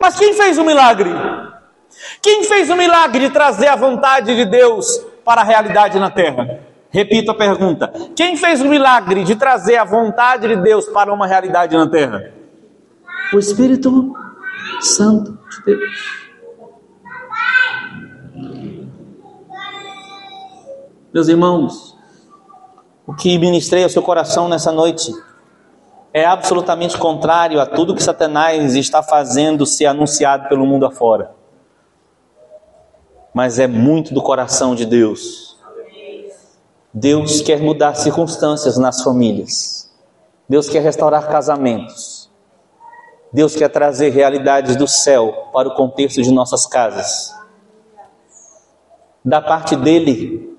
[0.00, 1.10] Mas quem fez o milagre?
[2.22, 6.60] Quem fez o milagre de trazer a vontade de Deus para a realidade na terra?
[6.88, 11.26] Repito a pergunta: quem fez o milagre de trazer a vontade de Deus para uma
[11.26, 12.32] realidade na terra?
[13.34, 14.14] O Espírito
[14.80, 16.29] Santo de Deus.
[21.12, 21.96] Meus irmãos,
[23.04, 25.12] o que ministrei ao seu coração nessa noite
[26.14, 31.34] é absolutamente contrário a tudo que Satanás está fazendo ser anunciado pelo mundo afora.
[33.34, 35.58] Mas é muito do coração de Deus.
[36.94, 39.90] Deus quer mudar circunstâncias nas famílias.
[40.48, 42.30] Deus quer restaurar casamentos.
[43.32, 47.34] Deus quer trazer realidades do céu para o contexto de nossas casas.
[49.24, 50.49] Da parte dele,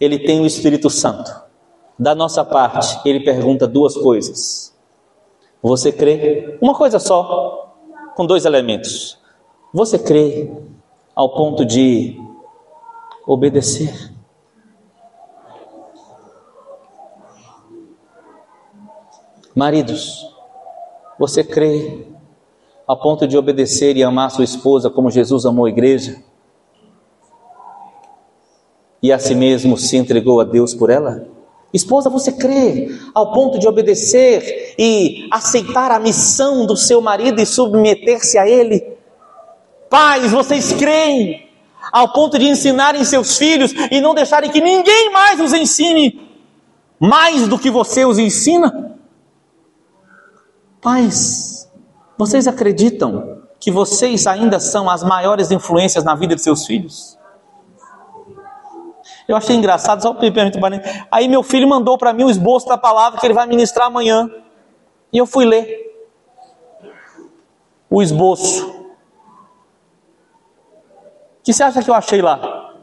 [0.00, 1.30] ele tem o Espírito Santo.
[1.98, 4.74] Da nossa parte, ele pergunta duas coisas.
[5.62, 6.56] Você crê?
[6.60, 7.76] Uma coisa só,
[8.16, 9.18] com dois elementos.
[9.74, 10.50] Você crê
[11.14, 12.18] ao ponto de
[13.26, 14.10] obedecer?
[19.54, 20.26] Maridos,
[21.18, 22.06] você crê
[22.86, 26.22] ao ponto de obedecer e amar sua esposa como Jesus amou a igreja?
[29.02, 31.26] E a si mesmo se entregou a Deus por ela?
[31.72, 37.46] Esposa, você crê ao ponto de obedecer e aceitar a missão do seu marido e
[37.46, 38.84] submeter-se a ele?
[39.88, 41.48] Pais, vocês creem
[41.92, 46.28] ao ponto de ensinarem seus filhos e não deixarem que ninguém mais os ensine
[47.00, 48.94] mais do que você os ensina?
[50.82, 51.66] Pais,
[52.18, 57.18] vocês acreditam que vocês ainda são as maiores influências na vida de seus filhos?
[59.30, 60.58] Eu achei engraçado, só me permite
[61.08, 64.28] Aí meu filho mandou para mim o esboço da palavra que ele vai ministrar amanhã.
[65.12, 65.88] E eu fui ler
[67.88, 68.68] o esboço.
[68.68, 68.92] O
[71.44, 72.74] que você acha que eu achei lá?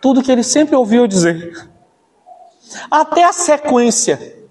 [0.00, 1.68] Tudo que ele sempre ouviu dizer.
[2.90, 4.48] Até a sequência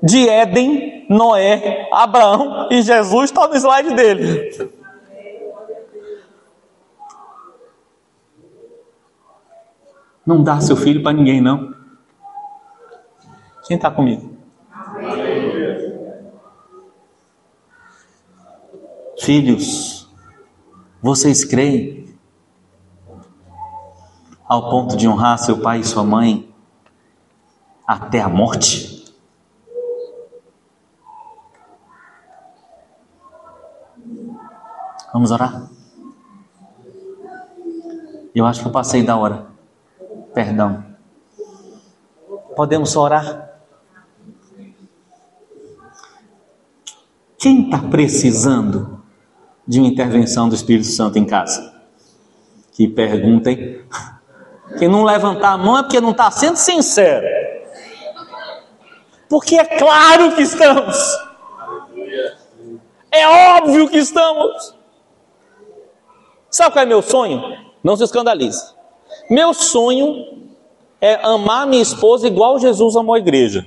[0.00, 4.75] de Éden, Noé, Abraão e Jesus está no slide dele.
[10.26, 11.72] Não dá seu filho para ninguém, não.
[13.64, 14.36] Quem está comigo?
[19.20, 20.10] Filhos,
[21.00, 22.18] vocês creem
[24.48, 26.52] ao ponto de honrar seu pai e sua mãe
[27.86, 29.04] até a morte?
[35.12, 35.70] Vamos orar?
[38.34, 39.55] Eu acho que eu passei da hora
[40.36, 40.84] perdão.
[42.54, 43.58] Podemos orar?
[47.38, 49.02] Quem está precisando
[49.66, 51.74] de uma intervenção do Espírito Santo em casa?
[52.72, 53.82] Que perguntem.
[54.78, 57.26] Quem não levantar a mão é porque não está sendo sincero.
[59.30, 60.98] Porque é claro que estamos.
[63.10, 63.26] É
[63.56, 64.76] óbvio que estamos.
[66.50, 67.40] Sabe qual é meu sonho?
[67.82, 68.75] Não se escandalize.
[69.28, 70.46] Meu sonho
[71.00, 73.66] é amar minha esposa igual Jesus amou a igreja.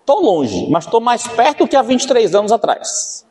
[0.00, 3.26] Estou longe, mas estou mais perto que há 23 anos atrás.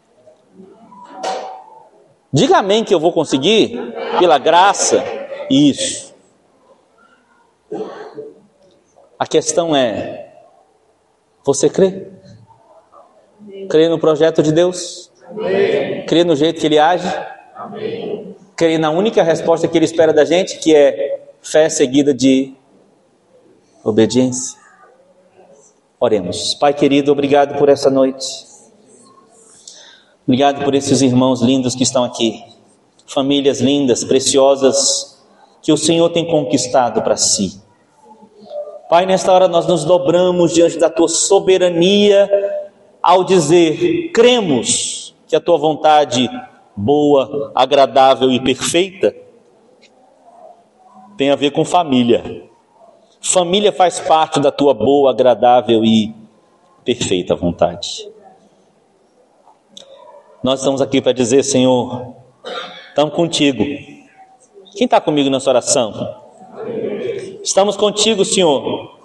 [2.31, 3.79] Diga amém que eu vou conseguir,
[4.19, 5.03] pela graça,
[5.49, 6.13] isso.
[9.17, 10.33] A questão é:
[11.43, 12.11] você crê?
[13.69, 15.11] Crê no projeto de Deus?
[16.07, 17.07] Crê no jeito que Ele age?
[18.55, 22.53] Crer na única resposta que Ele espera da gente, que é fé seguida de
[23.83, 24.57] obediência.
[25.99, 26.53] Oremos.
[26.55, 28.25] Pai querido, obrigado por essa noite.
[30.27, 32.43] Obrigado por esses irmãos lindos que estão aqui.
[33.07, 35.23] Famílias lindas, preciosas,
[35.61, 37.61] que o Senhor tem conquistado para si.
[38.89, 42.29] Pai, nesta hora nós nos dobramos diante da tua soberania
[43.01, 46.29] ao dizer: cremos que a tua vontade
[46.77, 49.27] boa, agradável e perfeita
[51.17, 52.47] tem a ver com família.
[53.19, 56.13] Família faz parte da tua boa, agradável e
[56.85, 58.07] perfeita vontade.
[60.43, 62.13] Nós estamos aqui para dizer, Senhor,
[62.89, 63.63] estamos contigo.
[64.77, 66.21] Quem está comigo nessa oração?
[67.43, 68.95] Estamos contigo, Senhor.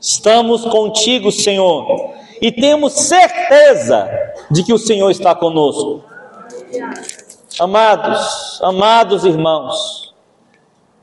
[0.00, 2.14] Estamos contigo, Senhor.
[2.42, 4.10] E temos certeza
[4.50, 6.02] de que o Senhor está conosco.
[7.58, 10.14] Amados, amados irmãos,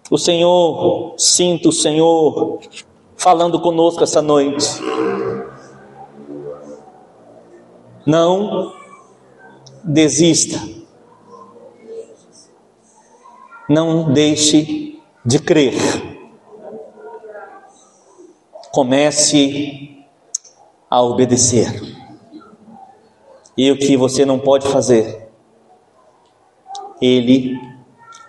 [0.09, 2.59] o Senhor, sinto o Senhor
[3.15, 4.65] falando conosco essa noite.
[8.05, 8.73] Não
[9.83, 10.59] desista
[13.67, 15.73] Não deixe de crer.
[18.71, 20.05] Comece
[20.89, 21.81] a obedecer.
[23.55, 25.22] E o que você não pode fazer,
[27.03, 27.59] Ele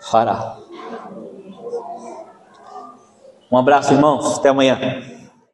[0.01, 0.57] fará.
[3.49, 4.37] Um abraço, irmãos.
[4.37, 5.14] Até amanhã.